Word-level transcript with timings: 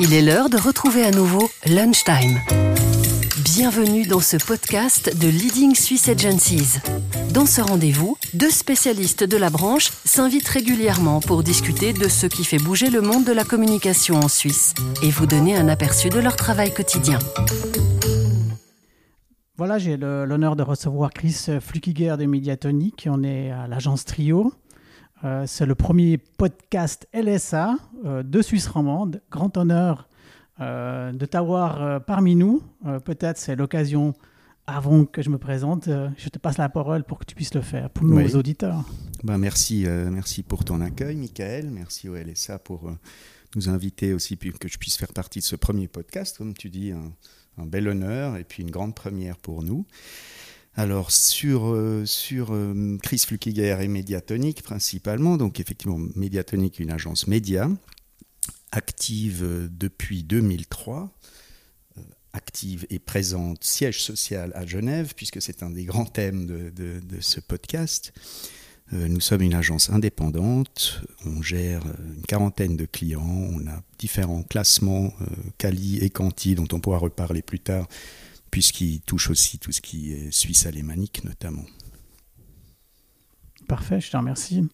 Il 0.00 0.12
est 0.12 0.22
l'heure 0.22 0.50
de 0.50 0.56
retrouver 0.56 1.04
à 1.04 1.12
nouveau 1.12 1.48
Lunchtime. 1.66 2.40
Bienvenue 3.44 4.04
dans 4.06 4.18
ce 4.18 4.36
podcast 4.36 5.16
de 5.20 5.28
Leading 5.28 5.76
Swiss 5.76 6.08
Agencies. 6.08 6.80
Dans 7.32 7.46
ce 7.46 7.60
rendez-vous, 7.60 8.16
deux 8.34 8.50
spécialistes 8.50 9.22
de 9.22 9.36
la 9.36 9.50
branche 9.50 9.92
s'invitent 10.04 10.48
régulièrement 10.48 11.20
pour 11.20 11.44
discuter 11.44 11.92
de 11.92 12.08
ce 12.08 12.26
qui 12.26 12.44
fait 12.44 12.58
bouger 12.58 12.90
le 12.90 13.02
monde 13.02 13.24
de 13.24 13.32
la 13.32 13.44
communication 13.44 14.16
en 14.16 14.28
Suisse 14.28 14.74
et 15.00 15.10
vous 15.10 15.26
donner 15.26 15.56
un 15.56 15.68
aperçu 15.68 16.08
de 16.08 16.18
leur 16.18 16.34
travail 16.34 16.74
quotidien. 16.74 17.20
Voilà, 19.56 19.78
j'ai 19.78 19.96
l'honneur 19.96 20.56
de 20.56 20.64
recevoir 20.64 21.12
Chris 21.12 21.46
Flukiger 21.60 22.16
de 22.18 22.26
Mediatonic. 22.26 23.06
On 23.08 23.22
est 23.22 23.52
à 23.52 23.68
l'agence 23.68 24.04
Trio. 24.04 24.52
Euh, 25.24 25.44
c'est 25.46 25.64
le 25.64 25.74
premier 25.74 26.18
podcast 26.18 27.08
LSA 27.14 27.76
euh, 28.04 28.22
de 28.22 28.42
Suisse 28.42 28.66
romande. 28.66 29.22
Grand 29.30 29.56
honneur 29.56 30.08
euh, 30.60 31.12
de 31.12 31.24
t'avoir 31.24 32.04
parmi 32.04 32.36
nous. 32.36 32.62
Peut-être 33.04 33.38
c'est 33.38 33.56
l'occasion, 33.56 34.14
avant 34.66 35.04
que 35.04 35.22
je 35.22 35.30
me 35.30 35.38
présente, 35.38 35.88
je 36.16 36.28
te 36.28 36.38
passe 36.38 36.58
la 36.58 36.68
parole 36.68 37.04
pour 37.04 37.18
que 37.18 37.24
tu 37.24 37.34
puisses 37.34 37.54
le 37.54 37.62
faire 37.62 37.90
pour 37.90 38.06
nos 38.06 38.28
auditeurs. 38.36 38.84
Ben 39.22 39.38
merci, 39.38 39.86
merci 40.10 40.42
pour 40.42 40.64
ton 40.64 40.80
accueil, 40.80 41.16
Michael. 41.16 41.70
Merci 41.70 42.08
au 42.08 42.16
LSA 42.16 42.58
pour 42.58 42.90
nous 43.56 43.68
inviter 43.68 44.12
aussi, 44.12 44.36
puis 44.36 44.52
que 44.52 44.68
je 44.68 44.78
puisse 44.78 44.96
faire 44.96 45.12
partie 45.12 45.40
de 45.40 45.44
ce 45.44 45.56
premier 45.56 45.88
podcast. 45.88 46.38
Comme 46.38 46.54
tu 46.54 46.68
dis, 46.68 46.92
un 46.92 47.66
bel 47.66 47.88
honneur 47.88 48.36
et 48.36 48.44
puis 48.44 48.62
une 48.62 48.70
grande 48.70 48.94
première 48.94 49.38
pour 49.38 49.62
nous. 49.62 49.86
Alors 50.76 51.12
sur, 51.12 51.72
euh, 51.72 52.04
euh, 52.32 52.98
Chris 53.00 53.18
Flukiger 53.18 53.76
et 53.80 53.86
Mediatonic 53.86 54.62
principalement, 54.62 55.36
donc 55.36 55.60
effectivement 55.60 55.98
Mediatonic, 56.16 56.80
une 56.80 56.90
agence 56.90 57.28
média, 57.28 57.70
active 58.72 59.44
euh, 59.44 59.68
depuis 59.70 60.24
2003, 60.24 61.16
active 62.32 62.86
et 62.90 62.98
présente, 62.98 63.62
siège 63.62 64.02
social 64.02 64.50
à 64.56 64.66
Genève, 64.66 65.14
puisque 65.14 65.40
c'est 65.40 65.62
un 65.62 65.70
des 65.70 65.84
grands 65.84 66.06
thèmes 66.06 66.46
de, 66.46 66.70
de, 66.70 67.20
ce 67.20 67.38
podcast. 67.38 68.12
nous 68.90 69.20
sommes 69.20 69.42
une 69.42 69.54
agence 69.54 69.88
indépendante, 69.90 71.00
on 71.24 71.40
gère 71.42 71.84
une 71.84 72.22
quarantaine 72.26 72.76
de 72.76 72.86
clients, 72.86 73.22
on 73.22 73.64
a 73.68 73.80
différents 74.00 74.42
classements, 74.42 75.14
Cali 75.58 75.98
et 75.98 76.10
Canti, 76.10 76.56
dont 76.56 76.66
on 76.72 76.80
pourra 76.80 76.98
reparler 76.98 77.40
plus 77.40 77.60
tard, 77.60 77.86
puisqu'il 78.54 79.00
touche 79.00 79.30
aussi 79.30 79.58
tout 79.58 79.72
ce 79.72 79.80
qui 79.80 80.12
est 80.12 80.30
suisse 80.30 80.66
alémanique 80.66 81.24
notamment. 81.24 81.64
Parfait, 83.66 84.00
je 84.00 84.12
te 84.12 84.16
remercie. 84.16 84.68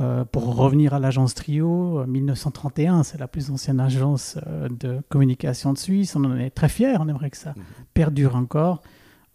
Euh, 0.00 0.24
pour 0.24 0.54
revenir 0.54 0.94
à 0.94 1.00
l'agence 1.00 1.34
Trio, 1.34 2.06
1931, 2.06 3.00
euh, 3.00 3.02
c'est 3.02 3.18
la 3.18 3.26
plus 3.26 3.50
ancienne 3.50 3.80
agence 3.80 4.38
euh, 4.46 4.68
de 4.68 5.00
communication 5.08 5.72
de 5.72 5.78
Suisse. 5.78 6.14
On 6.14 6.22
en 6.22 6.36
est 6.36 6.50
très 6.50 6.68
fiers, 6.68 6.94
on 7.00 7.08
aimerait 7.08 7.30
que 7.30 7.36
ça 7.36 7.54
mhm. 7.56 7.64
perdure 7.92 8.36
encore. 8.36 8.82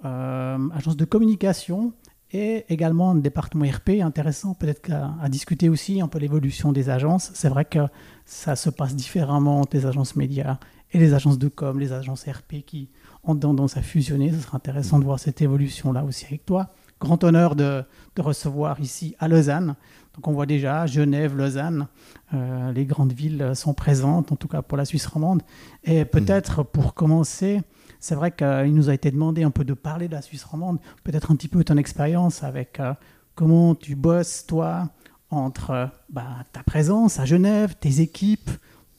agence 0.02 0.96
de 0.96 1.04
communication 1.04 1.92
et 2.32 2.64
également 2.70 3.12
un 3.12 3.16
département 3.16 3.66
RP 3.66 4.00
intéressant, 4.02 4.54
peut-être 4.54 4.82
qu'à 4.82 5.14
à 5.22 5.28
discuter 5.28 5.68
aussi 5.68 6.00
un 6.00 6.08
peu 6.08 6.20
l'évolution 6.20 6.72
des 6.72 6.90
agences. 6.90 7.32
C'est 7.34 7.50
vrai 7.50 7.66
que 7.66 7.80
ça 8.24 8.56
se 8.56 8.70
passe 8.70 8.96
différemment 8.96 9.60
entre 9.60 9.76
les 9.76 9.86
agences 9.86 10.16
médias 10.16 10.58
et 10.94 11.00
les 11.00 11.14
agences 11.14 11.38
de 11.38 11.50
com, 11.50 11.78
les 11.78 11.92
agences 11.92 12.24
RP 12.26 12.64
qui 12.66 12.88
ont 13.24 13.36
tendance 13.36 13.78
à 13.78 13.82
fusionner. 13.82 14.32
Ce 14.32 14.40
sera 14.40 14.58
intéressant 14.58 15.00
de 15.00 15.06
voir 15.06 15.20
cette 15.20 15.42
évolution-là 15.42 16.04
aussi 16.04 16.26
avec 16.26 16.46
toi. 16.46 16.70
Grand 17.00 17.24
honneur 17.24 17.56
de, 17.56 17.84
de, 18.16 18.22
recevoir 18.22 18.80
ici 18.82 19.16
à 19.20 19.28
Lausanne. 19.28 19.76
Donc 20.16 20.28
on 20.28 20.34
voit 20.34 20.46
déjà 20.46 20.86
Genève, 20.86 21.38
Lausanne, 21.38 21.88
euh, 22.34 22.74
les 22.74 22.86
grandes 22.86 23.14
villes 23.14 23.52
sont 23.56 23.74
présentes, 23.74 24.34
en 24.34 24.36
tout 24.36 24.50
cas 24.50 24.62
pour 24.62 24.78
la 24.78 24.84
Suisse 24.84 25.06
romande. 25.06 25.42
Et 25.86 26.04
peut-être 26.04 26.64
pour 26.64 26.94
commencer, 26.94 27.62
c'est 28.02 28.16
vrai 28.16 28.32
qu'il 28.32 28.74
nous 28.74 28.90
a 28.90 28.94
été 28.94 29.12
demandé 29.12 29.44
un 29.44 29.52
peu 29.52 29.64
de 29.64 29.74
parler 29.74 30.10
de 30.10 30.14
la 30.14 30.22
Suisse 30.22 30.44
romande, 30.44 30.80
peut-être 31.06 31.32
un 31.32 31.36
petit 31.36 31.48
peu 31.48 31.64
ton 31.64 31.78
expérience 31.78 32.44
avec 32.44 32.82
euh, 32.82 32.94
comment 33.36 33.76
tu 33.76 33.96
bosses, 33.96 34.46
toi, 34.46 34.90
entre 35.30 35.90
bah, 36.10 36.44
ta 36.52 36.64
présence 36.64 37.20
à 37.20 37.26
Genève, 37.26 37.76
tes 37.80 38.02
équipes, 38.02 38.52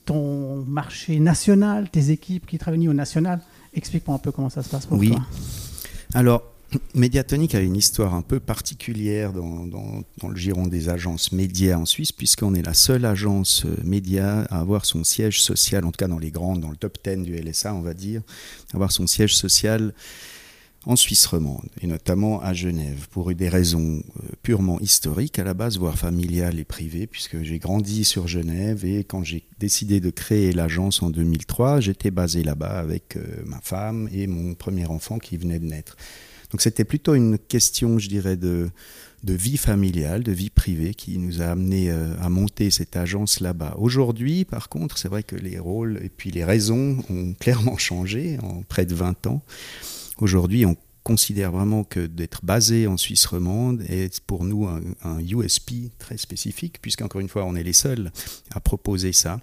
ton 0.05 0.65
marché 0.67 1.21
national, 1.21 1.91
tes 1.91 2.11
équipes 2.11 2.47
qui 2.47 2.59
travaillent 2.59 2.89
au 2.89 2.95
national. 2.95 3.41
Explique-moi 3.75 4.17
un 4.17 4.19
peu 4.19 4.33
comment 4.33 4.51
ça 4.51 4.63
se 4.63 4.69
passe 4.69 4.87
pour 4.87 4.99
oui. 4.99 5.11
toi. 5.11 5.21
Alors, 6.15 6.43
Mediatonic 6.95 7.55
a 7.55 7.61
une 7.61 7.77
histoire 7.77 8.15
un 8.15 8.23
peu 8.23 8.39
particulière 8.39 9.33
dans, 9.33 10.05
le 10.29 10.37
giron 10.37 10.67
des 10.67 10.89
agences 10.89 11.33
médias 11.33 11.77
en 11.77 11.85
Suisse, 11.85 12.13
puisqu'on 12.13 12.55
est 12.55 12.63
la 12.63 12.75
seule 12.75 13.05
agence 13.05 13.65
euh, 13.67 13.77
média 13.83 14.43
à 14.51 14.61
avoir 14.61 14.85
son 14.85 15.03
siège 15.03 15.43
social, 15.43 15.85
en 15.85 15.91
tout 15.91 15.99
cas 15.99 16.09
dans 16.09 16.19
les 16.19 16.31
grandes, 16.31 16.61
dans 16.61 16.71
le 16.71 16.77
top 16.77 16.99
10 17.05 17.25
du 17.25 17.37
LSA, 17.37 17.75
on 17.75 17.81
va 17.81 17.95
dire, 17.95 18.23
avoir 18.73 18.93
son 18.93 19.07
siège 19.07 19.35
social 19.35 19.93
en 20.87 20.97
Suisse 20.97 21.27
romande, 21.27 21.69
et 21.83 21.87
notamment 21.87 22.41
à 22.41 22.55
Genève, 22.55 23.07
pour 23.11 23.35
des 23.35 23.49
raisons 23.51 24.03
euh, 24.23 24.29
purement 24.43 24.81
historiques 24.81 25.39
à 25.39 25.45
la 25.45 25.53
base, 25.53 25.79
voire 25.79 25.99
familiales 25.99 26.59
et 26.59 26.65
privées, 26.65 27.07
puisque 27.07 27.43
j'ai 27.43 27.59
grandi 27.59 28.05
sur 28.05 28.27
Genève 28.27 28.85
et 28.87 29.05
quand 29.05 29.23
j'ai 29.23 29.45
décidé 29.59 30.01
de 30.01 30.09
créer 30.09 30.53
l'agence 30.53 31.03
en 31.03 31.11
2003, 31.11 31.81
j'étais 31.81 32.11
basé 32.11 32.43
là-bas 32.43 32.79
avec 32.79 33.17
euh, 33.17 33.43
ma 33.45 33.61
femme 33.61 34.09
et 34.11 34.27
mon 34.27 34.55
premier 34.55 34.87
enfant 34.87 35.19
qui 35.19 35.37
venait 35.37 35.59
de 35.59 35.67
naître. 35.67 35.97
Donc 36.51 36.63
c'était 36.63 36.85
plutôt 36.85 37.15
une 37.15 37.39
question, 37.39 37.99
je 37.99 38.09
dirais, 38.09 38.37
de, 38.37 38.71
vie 39.23 39.59
familiale, 39.59 40.23
de 40.23 40.33
vie 40.33 40.51
privée 40.51 40.95
qui 40.95 41.19
nous 41.19 41.43
a 41.43 41.47
amené 41.47 41.91
euh, 41.91 42.15
à 42.21 42.31
monter 42.31 42.71
cette 42.71 42.97
agence 42.97 43.41
là-bas. 43.41 43.77
Aujourd'hui, 43.79 44.47
par 44.47 44.71
contre, 44.71 44.97
c'est 44.97 45.09
vrai 45.09 45.23
que 45.23 45.37
les 45.37 45.59
rôles 45.59 46.01
et 46.03 46.09
puis 46.09 46.31
les 46.31 46.43
raisons 46.43 46.97
ont 47.11 47.35
clairement 47.39 47.77
changé 47.77 48.39
en 48.43 48.63
près 48.63 48.87
de 48.87 48.95
20 48.95 49.27
ans. 49.27 49.43
Aujourd'hui, 50.21 50.67
on 50.67 50.77
considère 51.03 51.51
vraiment 51.51 51.83
que 51.83 52.07
d'être 52.07 52.45
basé 52.45 52.87
en 52.87 52.99
Suisse 52.99 53.25
romande 53.25 53.83
est 53.89 54.21
pour 54.21 54.45
nous 54.45 54.69
un, 54.69 55.19
USP 55.21 55.91
très 55.99 56.19
spécifique, 56.19 56.81
puisqu'encore 56.83 57.23
une 57.23 57.29
fois, 57.29 57.45
on 57.47 57.57
est 57.57 57.63
les 57.63 57.73
seuls 57.73 58.13
à 58.55 58.61
proposer 58.61 59.13
ça. 59.13 59.41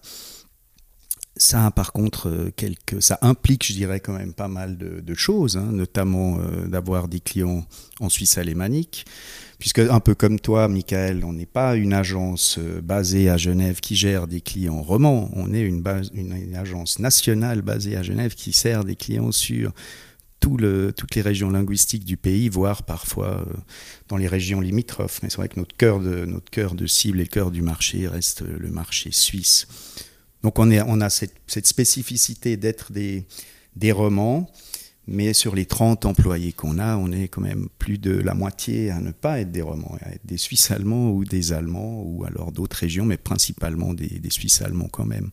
Ça, 1.35 1.69
par 1.69 1.91
contre, 1.93 2.29
euh, 2.29 2.51
quelques, 2.55 3.01
ça 3.01 3.19
implique, 3.21 3.67
je 3.67 3.73
dirais, 3.73 3.99
quand 3.99 4.13
même 4.13 4.33
pas 4.33 4.47
mal 4.47 4.75
de, 4.77 5.13
choses, 5.13 5.55
hein, 5.55 5.69
notamment 5.71 6.39
euh, 6.39 6.67
d'avoir 6.67 7.07
des 7.07 7.19
clients 7.19 7.63
en 7.99 8.09
Suisse 8.09 8.39
alémanique, 8.39 9.05
puisque 9.59 9.79
un 9.79 9.99
peu 9.99 10.15
comme 10.15 10.39
toi, 10.39 10.67
Michael, 10.67 11.23
on 11.23 11.33
n'est 11.33 11.45
pas 11.45 11.75
une 11.75 11.93
agence 11.93 12.57
euh, 12.57 12.81
basée 12.81 13.29
à 13.29 13.37
Genève 13.37 13.81
qui 13.81 13.95
gère 13.95 14.25
des 14.25 14.41
clients 14.41 14.81
romans, 14.81 15.29
on 15.33 15.53
est 15.53 15.61
une, 15.61 15.83
agence 16.55 16.97
nationale 16.97 17.61
basée 17.61 17.95
à 17.97 18.01
Genève 18.01 18.33
qui 18.33 18.51
sert 18.51 18.83
des 18.83 18.95
clients 18.95 19.31
sur 19.31 19.73
toutes 20.39 21.15
les 21.15 21.21
régions 21.21 21.49
linguistiques 21.49 22.05
du 22.05 22.17
pays, 22.17 22.49
voire 22.49 22.83
parfois 22.83 23.41
euh, 23.41 23.53
dans 24.07 24.17
les 24.17 24.27
régions 24.27 24.61
limitrophes. 24.61 25.19
Mais 25.23 25.29
c'est 25.29 25.37
vrai 25.37 25.49
que 25.49 25.59
notre 25.59 25.75
cœur, 25.75 25.99
de, 25.99 26.25
notre 26.25 26.49
cœur 26.49 26.75
de 26.75 26.85
cible 26.85 27.19
et 27.19 27.23
le 27.23 27.29
cœur 27.29 27.51
du 27.51 27.61
marché 27.61 28.07
reste 28.07 28.41
le 28.41 28.69
marché 28.69 29.09
suisse. 29.11 29.67
Donc 30.43 30.59
on, 30.59 30.69
a 30.71 31.09
cette, 31.09 31.65
spécificité 31.65 32.57
d'être 32.57 32.91
des, 32.91 33.25
des 33.75 33.91
romans, 33.91 34.49
mais 35.07 35.33
sur 35.33 35.55
les 35.55 35.65
30 35.65 36.05
employés 36.05 36.53
qu'on 36.53 36.77
a, 36.77 36.95
on 36.95 37.11
est 37.11 37.27
quand 37.27 37.41
même 37.41 37.67
plus 37.79 37.97
de 37.97 38.11
la 38.11 38.33
moitié 38.33 38.91
à 38.91 38.99
ne 38.99 39.11
pas 39.11 39.39
être 39.39 39.51
des 39.51 39.63
romans, 39.63 39.97
à 40.01 40.11
être 40.11 40.25
des 40.25 40.37
Suisses 40.37 40.69
allemands 40.69 41.11
ou 41.11 41.25
des 41.25 41.53
Allemands, 41.53 42.03
ou 42.03 42.23
alors 42.23 42.51
d'autres 42.51 42.77
régions, 42.77 43.05
mais 43.05 43.17
principalement 43.17 43.93
des 43.93 44.29
Suisses 44.29 44.61
allemands 44.61 44.89
quand 44.89 45.05
même. 45.05 45.31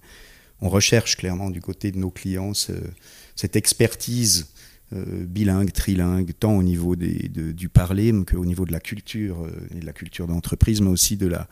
On 0.60 0.70
recherche 0.70 1.16
clairement 1.16 1.50
du 1.50 1.60
côté 1.60 1.92
de 1.92 1.98
nos 1.98 2.10
clients 2.10 2.52
cette 2.54 3.56
expertise 3.56 4.48
euh, 4.94 5.24
bilingue, 5.26 5.72
trilingue, 5.72 6.32
tant 6.38 6.52
au 6.56 6.62
niveau 6.62 6.94
des, 6.94 7.28
du 7.28 7.68
parler 7.68 8.12
qu'au 8.24 8.44
niveau 8.44 8.64
de 8.64 8.72
la 8.72 8.80
culture 8.80 9.42
euh, 9.42 9.68
et 9.74 9.80
de 9.80 9.86
la 9.86 9.92
culture 9.92 10.26
d'entreprise, 10.26 10.80
mais 10.80 10.90
aussi 10.90 11.16
de 11.16 11.26
la 11.26 11.48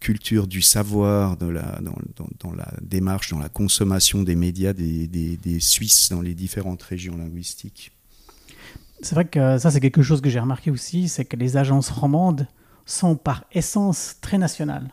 culture 0.00 0.46
du 0.46 0.60
savoir, 0.62 1.36
de 1.36 1.46
la, 1.46 1.80
dans, 1.80 2.52
la 2.52 2.68
démarche, 2.82 3.30
dans 3.30 3.38
la 3.38 3.48
consommation 3.48 4.22
des 4.22 4.34
médias 4.34 4.72
des, 4.72 5.06
des, 5.06 5.36
des 5.36 5.60
Suisses 5.60 6.10
dans 6.10 6.20
les 6.20 6.34
différentes 6.34 6.82
régions 6.82 7.16
linguistiques. 7.16 7.92
C'est 9.00 9.14
vrai 9.14 9.24
que 9.26 9.58
ça, 9.58 9.70
c'est 9.70 9.80
quelque 9.80 10.02
chose 10.02 10.20
que 10.20 10.28
j'ai 10.28 10.40
remarqué 10.40 10.70
aussi, 10.70 11.08
c'est 11.08 11.24
que 11.24 11.36
les 11.36 11.56
agences 11.56 11.90
romandes 11.90 12.46
sont 12.84 13.16
par 13.16 13.44
essence 13.52 14.16
très 14.20 14.38
nationales. 14.38 14.90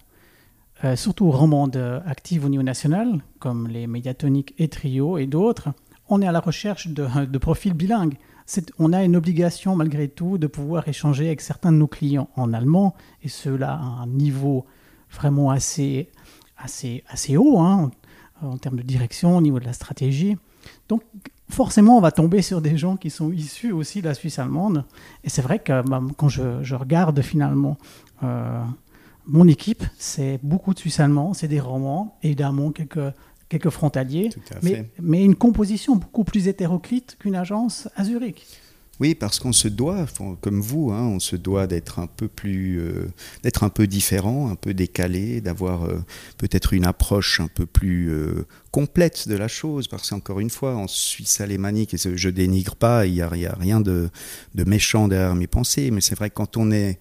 Euh, 0.83 0.95
surtout 0.95 1.31
romandes 1.31 2.01
actives 2.05 2.45
au 2.45 2.49
niveau 2.49 2.63
national, 2.63 3.21
comme 3.39 3.67
les 3.67 3.87
Médiatoniques 3.87 4.53
et 4.57 4.69
Trio 4.69 5.17
et 5.17 5.25
d'autres, 5.25 5.69
on 6.09 6.21
est 6.21 6.27
à 6.27 6.31
la 6.31 6.39
recherche 6.39 6.87
de, 6.87 7.37
profils 7.37 7.73
bilingues. 7.73 8.17
On 8.79 8.93
a 8.93 9.03
une 9.03 9.15
obligation 9.15 9.75
malgré 9.75 10.07
tout 10.07 10.37
de 10.37 10.47
pouvoir 10.47 10.87
échanger 10.87 11.27
avec 11.27 11.41
certains 11.41 11.71
de 11.71 11.77
nos 11.77 11.87
clients 11.87 12.29
en 12.35 12.51
allemand, 12.53 12.95
et 13.21 13.29
cela 13.29 13.73
à 13.73 14.01
un 14.03 14.07
niveau 14.07 14.65
vraiment 15.11 15.51
assez, 15.51 16.09
assez, 16.57 17.03
assez 17.07 17.37
haut 17.37 17.59
hein, 17.59 17.91
en, 18.41 18.57
termes 18.57 18.77
de 18.77 18.83
direction, 18.83 19.37
au 19.37 19.41
niveau 19.41 19.59
de 19.59 19.65
la 19.65 19.73
stratégie. 19.73 20.35
Donc 20.87 21.03
forcément, 21.49 21.97
on 21.97 22.01
va 22.01 22.11
tomber 22.11 22.41
sur 22.41 22.61
des 22.61 22.77
gens 22.77 22.97
qui 22.97 23.11
sont 23.11 23.31
issus 23.31 23.71
aussi 23.71 24.01
de 24.01 24.07
la 24.07 24.15
Suisse 24.15 24.39
allemande. 24.39 24.85
Et 25.23 25.29
c'est 25.29 25.41
vrai 25.43 25.59
que 25.59 25.87
bah, 25.87 26.01
quand 26.17 26.29
je, 26.29 26.75
regarde 26.75 27.21
finalement 27.21 27.77
euh, 28.23 28.63
mon 29.27 29.47
équipe, 29.47 29.83
c'est 29.99 30.39
beaucoup 30.41 30.73
de 30.73 30.79
Suisses 30.79 30.99
allemands, 30.99 31.35
c'est 31.35 31.47
des 31.47 31.59
romans, 31.59 32.17
évidemment 32.23 32.71
quelques 32.71 33.13
quelques 33.49 33.69
frontaliers, 33.69 34.29
mais, 34.61 34.85
mais, 35.01 35.23
une 35.23 35.35
composition 35.35 35.95
beaucoup 35.95 36.23
plus 36.23 36.47
hétéroclite 36.47 37.17
qu'une 37.19 37.35
agence 37.35 37.89
à 37.95 38.03
Zurich. 38.03 38.45
Oui, 38.99 39.15
parce 39.15 39.39
qu'on 39.39 39.53
se 39.53 39.69
doit, 39.69 40.05
comme 40.41 40.59
vous, 40.59 40.91
hein, 40.91 41.03
on 41.03 41.19
se 41.19 41.37
doit 41.37 41.67
d'être 41.67 41.99
un 41.99 42.07
peu 42.07 42.27
plus, 42.27 42.79
euh, 42.79 43.07
d'être 43.43 43.63
un 43.63 43.69
peu 43.69 43.87
différent, 43.87 44.49
un 44.49 44.55
peu 44.55 44.73
décalé, 44.73 45.39
d'avoir 45.39 45.85
euh, 45.85 45.99
peut-être 46.37 46.73
une 46.73 46.85
approche 46.85 47.39
un 47.39 47.47
peu 47.47 47.65
plus 47.65 48.09
euh, 48.09 48.45
complète 48.71 49.29
de 49.29 49.35
la 49.35 49.47
chose. 49.47 49.87
Parce 49.87 50.09
qu'encore 50.09 50.41
une 50.41 50.49
fois, 50.49 50.75
en 50.75 50.87
Suisse 50.87 51.39
alémanique, 51.39 51.93
et 51.93 51.97
je 51.97 52.29
dénigre 52.29 52.75
pas, 52.75 53.05
il 53.05 53.13
n'y 53.13 53.21
a, 53.21 53.27
a, 53.27 53.55
rien 53.55 53.79
de, 53.79 54.09
de 54.55 54.63
méchant 54.65 55.07
derrière 55.07 55.35
mes 55.35 55.47
pensées, 55.47 55.91
mais 55.91 56.01
c'est 56.01 56.15
vrai 56.15 56.29
que 56.29 56.35
quand 56.35 56.57
on 56.57 56.69
est 56.69 56.99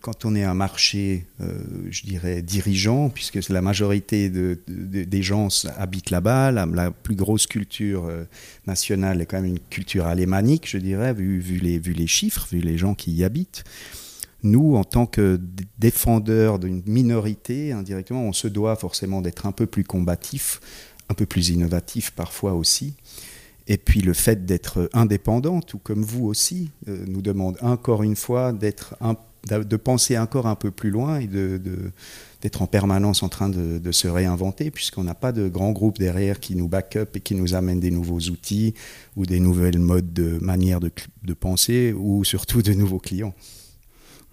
quand 0.00 0.24
on 0.24 0.34
est 0.34 0.42
un 0.42 0.54
marché, 0.54 1.26
euh, 1.40 1.62
je 1.90 2.02
dirais, 2.02 2.42
dirigeant, 2.42 3.08
puisque 3.08 3.48
la 3.48 3.62
majorité 3.62 4.28
des 4.28 5.22
gens 5.22 5.48
habitent 5.76 6.10
là-bas, 6.10 6.50
la, 6.50 6.90
plus 6.90 7.14
grosse 7.14 7.46
culture 7.46 8.06
euh, 8.06 8.24
nationale 8.66 9.20
est 9.20 9.26
quand 9.26 9.40
même 9.40 9.52
une 9.52 9.60
culture 9.60 10.06
alémanique, 10.06 10.68
je 10.68 10.78
dirais, 10.78 11.14
vu, 11.14 11.40
les, 11.62 11.78
vu 11.78 11.92
les 11.92 12.08
chiffres, 12.08 12.48
vu 12.50 12.60
les 12.60 12.78
gens 12.78 12.94
qui 12.94 13.12
y 13.12 13.22
habitent. 13.22 13.62
Nous, 14.42 14.74
en 14.74 14.82
tant 14.82 15.06
que 15.06 15.38
défendeurs 15.78 16.58
d'une 16.58 16.82
minorité, 16.86 17.70
indirectement, 17.72 18.24
on 18.24 18.32
se 18.32 18.48
doit 18.48 18.74
forcément 18.74 19.22
d'être 19.22 19.46
un 19.46 19.52
peu 19.52 19.66
plus 19.66 19.84
combatif, 19.84 20.60
un 21.08 21.14
peu 21.14 21.26
plus 21.26 21.50
innovatif 21.50 22.10
parfois 22.10 22.54
aussi. 22.54 22.94
Et 23.68 23.76
puis 23.76 24.00
le 24.00 24.14
fait 24.14 24.46
d'être 24.46 24.90
indépendant, 24.94 25.60
tout 25.60 25.78
comme 25.78 26.02
vous 26.02 26.26
aussi, 26.26 26.70
nous 26.86 27.22
demande 27.22 27.56
encore 27.60 28.02
une 28.02 28.16
fois 28.16 28.52
d'être 28.52 28.96
un 29.00 29.14
de 29.48 29.76
penser 29.76 30.18
encore 30.18 30.46
un 30.46 30.54
peu 30.54 30.70
plus 30.70 30.90
loin 30.90 31.18
et 31.18 31.26
d'être 31.26 32.62
en 32.62 32.66
permanence 32.66 33.22
en 33.22 33.28
train 33.28 33.48
de, 33.48 33.92
se 33.92 34.08
réinventer, 34.08 34.70
puisqu'on 34.70 35.04
n'a 35.04 35.14
pas 35.14 35.32
de 35.32 35.48
grands 35.48 35.72
groupes 35.72 35.98
derrière 35.98 36.40
qui 36.40 36.54
nous 36.56 36.68
back 36.68 36.96
up 36.96 37.16
et 37.16 37.20
qui 37.20 37.34
nous 37.34 37.54
amènent 37.54 37.80
des 37.80 37.90
nouveaux 37.90 38.20
outils 38.20 38.74
ou 39.16 39.26
des 39.26 39.40
nouvelles 39.40 39.78
modes 39.78 40.12
de 40.12 40.38
manière 40.40 40.80
de, 40.80 40.90
penser 41.34 41.94
ou 41.96 42.24
surtout 42.24 42.62
de 42.62 42.72
nouveaux 42.72 42.98
clients. 42.98 43.34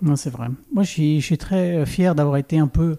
Non, 0.02 0.16
c'est 0.16 0.30
vrai. 0.30 0.48
Moi, 0.74 0.84
je 0.84 0.90
suis, 0.90 1.22
je 1.22 1.26
suis, 1.26 1.38
très 1.38 1.86
fier 1.86 2.14
d'avoir 2.14 2.38
été 2.38 2.60
un 2.60 2.68
peu 2.68 2.98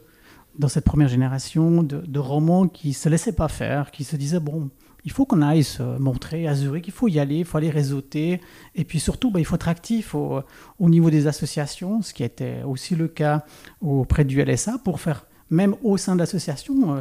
dans 0.58 0.68
cette 0.68 0.84
première 0.84 1.08
génération 1.08 1.82
de, 1.82 1.98
de 2.00 2.18
romans 2.18 2.66
qui 2.66 2.88
ne 2.88 2.92
se 2.94 3.08
laissaient 3.08 3.32
pas 3.32 3.48
faire, 3.48 3.92
qui 3.92 4.02
se 4.02 4.16
disaient, 4.16 4.40
bon, 4.40 4.70
il 5.08 5.10
faut 5.10 5.24
qu'on 5.24 5.40
aille 5.40 5.64
se 5.64 5.82
montrer 5.98 6.46
à 6.46 6.54
Zurich, 6.54 6.86
il 6.86 6.92
faut 6.92 7.08
y 7.08 7.18
aller, 7.18 7.36
il 7.36 7.44
faut 7.46 7.56
aller 7.56 7.70
réseauter. 7.70 8.42
Et 8.74 8.84
puis 8.84 9.00
surtout, 9.00 9.30
bah, 9.30 9.40
il 9.40 9.46
faut 9.46 9.54
être 9.54 9.68
actif 9.68 10.14
au, 10.14 10.42
niveau 10.80 11.08
des 11.08 11.26
associations, 11.26 12.02
ce 12.02 12.12
qui 12.12 12.24
était 12.24 12.62
aussi 12.62 12.94
le 12.94 13.08
cas 13.08 13.42
auprès 13.80 14.26
du 14.26 14.44
LSA, 14.44 14.76
pour 14.84 15.00
faire, 15.00 15.24
même 15.48 15.74
au 15.82 15.96
sein 15.96 16.14
de 16.14 16.18
l'association, 16.20 16.94
euh, 16.94 17.00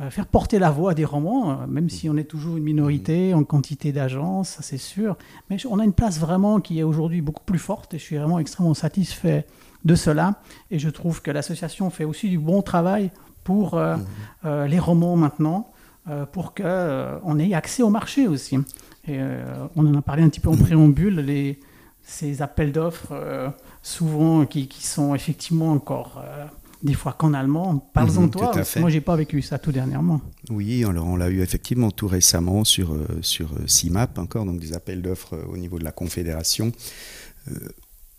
euh, 0.00 0.08
faire 0.08 0.28
porter 0.28 0.58
la 0.58 0.70
voix 0.70 0.94
des 0.94 1.04
romans, 1.04 1.50
euh, 1.50 1.66
même 1.66 1.90
si 1.90 2.08
on 2.08 2.16
est 2.16 2.24
toujours 2.24 2.56
une 2.56 2.64
minorité 2.64 3.34
en 3.34 3.44
quantité 3.44 3.92
d'agences, 3.92 4.48
ça 4.48 4.62
c'est 4.62 4.78
sûr. 4.78 5.18
Mais 5.50 5.58
on 5.66 5.78
a 5.78 5.84
une 5.84 5.92
place 5.92 6.18
vraiment 6.18 6.58
qui 6.58 6.78
est 6.78 6.84
aujourd'hui 6.84 7.20
beaucoup 7.20 7.44
plus 7.44 7.58
forte 7.58 7.92
et 7.92 7.98
je 7.98 8.02
suis 8.02 8.16
vraiment 8.16 8.38
extrêmement 8.38 8.72
satisfait 8.72 9.44
de 9.84 9.94
cela. 9.94 10.40
Et 10.70 10.78
je 10.78 10.88
trouve 10.88 11.20
que 11.20 11.30
l'association 11.30 11.90
fait 11.90 12.04
aussi 12.04 12.30
du 12.30 12.38
bon 12.38 12.62
travail 12.62 13.10
pour 13.44 13.74
mmh. 13.74 14.64
les 14.66 14.78
romans 14.78 15.16
maintenant. 15.16 15.71
Euh, 16.10 16.26
pour 16.26 16.52
qu'on 16.52 16.64
euh, 16.64 17.38
ait 17.38 17.54
accès 17.54 17.84
au 17.84 17.88
marché 17.88 18.26
aussi. 18.26 18.56
Et, 19.06 19.20
euh, 19.20 19.66
on 19.76 19.86
en 19.86 19.94
a 19.94 20.02
parlé 20.02 20.24
un 20.24 20.28
petit 20.28 20.40
peu 20.40 20.48
en 20.48 20.56
préambule, 20.56 21.20
les, 21.20 21.60
ces 22.02 22.42
appels 22.42 22.72
d'offres, 22.72 23.12
souvent 23.82 24.44
qui, 24.44 24.66
qui, 24.66 24.84
sont 24.84 25.14
effectivement 25.14 25.70
encore 25.70 26.20
des 26.82 26.94
fois 26.94 27.12
qu'en 27.12 27.34
allemand. 27.34 27.78
Parle-en 27.92 28.22
mhm, 28.22 28.30
toi, 28.30 28.50
parce 28.50 28.74
que 28.74 28.80
moi, 28.80 28.90
j'ai 28.90 29.00
pas 29.00 29.14
vécu 29.14 29.42
ça 29.42 29.60
tout 29.60 29.70
dernièrement. 29.70 30.20
Oui, 30.50 30.84
alors 30.84 31.06
on 31.06 31.14
l'a 31.14 31.30
eu 31.30 31.40
effectivement 31.40 31.92
tout 31.92 32.08
récemment 32.08 32.64
sur, 32.64 32.96
sur 33.20 33.50
CIMAP, 33.66 34.18
encore, 34.18 34.44
donc 34.44 34.58
des 34.58 34.72
appels 34.72 35.02
d'offres 35.02 35.38
au 35.48 35.56
niveau 35.56 35.78
de 35.78 35.84
la 35.84 35.92
Confédération. 35.92 36.72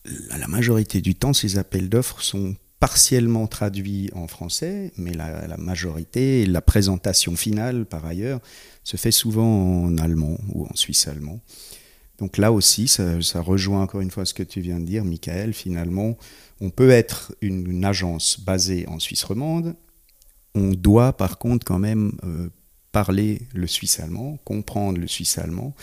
la 0.06 0.48
majorité 0.48 1.02
du 1.02 1.16
temps, 1.16 1.34
ces 1.34 1.58
appels 1.58 1.90
d'offres 1.90 2.22
sont 2.22 2.56
partiellement 2.84 3.48
traduit 3.48 4.10
en 4.14 4.28
français, 4.28 4.92
mais 4.98 5.14
la, 5.14 5.56
majorité, 5.58 6.46
la 6.46 6.60
présentation 6.62 7.38
finale 7.38 7.86
par 7.86 8.06
ailleurs, 8.06 8.42
se 8.84 8.98
fait 8.98 9.14
souvent 9.14 9.86
en 9.86 9.98
allemand 10.00 10.38
ou 10.50 10.66
en 10.66 10.76
suisse 10.76 11.08
allemand. 11.08 11.40
Donc 12.18 12.38
là 12.38 12.52
aussi, 12.52 12.90
ça, 12.90 13.40
rejoint 13.40 13.84
encore 13.84 14.02
une 14.02 14.12
fois 14.12 14.26
ce 14.26 14.34
que 14.34 14.44
tu 14.44 14.60
viens 14.60 14.82
de 14.82 14.86
dire, 14.86 15.06
Michael. 15.06 15.54
Finalement, 15.54 16.18
on 16.60 16.72
peut 16.72 16.90
être 16.90 17.34
une, 17.40 17.86
agence 17.86 18.38
basée 18.42 18.86
en 18.90 19.00
Suisse 19.00 19.24
romande. 19.24 19.76
On 20.54 20.72
doit 20.72 21.14
par 21.14 21.38
contre 21.38 21.66
quand 21.66 21.80
même 21.80 22.12
euh, 22.26 22.50
parler 22.92 23.44
le 23.54 23.68
suisse 23.68 24.02
allemand, 24.02 24.40
comprendre 24.44 25.00
le 25.00 25.08
suisse 25.08 25.38
allemand, 25.38 25.74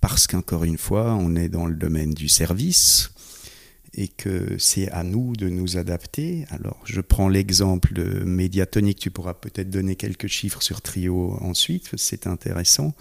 parce 0.00 0.28
qu'encore 0.28 0.62
une 0.62 0.78
fois, 0.78 1.12
on 1.14 1.34
est 1.34 1.48
dans 1.48 1.66
le 1.66 1.74
domaine 1.74 2.14
du 2.14 2.28
service 2.28 3.10
et 3.96 4.08
que 4.08 4.56
c'est 4.58 4.90
à 4.90 5.02
nous 5.02 5.34
de 5.34 5.48
nous 5.48 5.78
adapter. 5.78 6.44
Alors, 6.50 6.78
je 6.84 7.00
prends 7.00 7.28
l'exemple 7.28 7.94
de 7.94 8.24
Mediatonic, 8.24 8.98
tu 8.98 9.10
pourras 9.10 9.34
peut-être 9.34 9.70
donner 9.70 9.96
quelques 9.96 10.26
chiffres 10.26 10.62
sur 10.62 10.82
Trio 10.82 11.38
ensuite, 11.40 11.90
c'est 11.96 12.26
intéressant. 12.26 12.94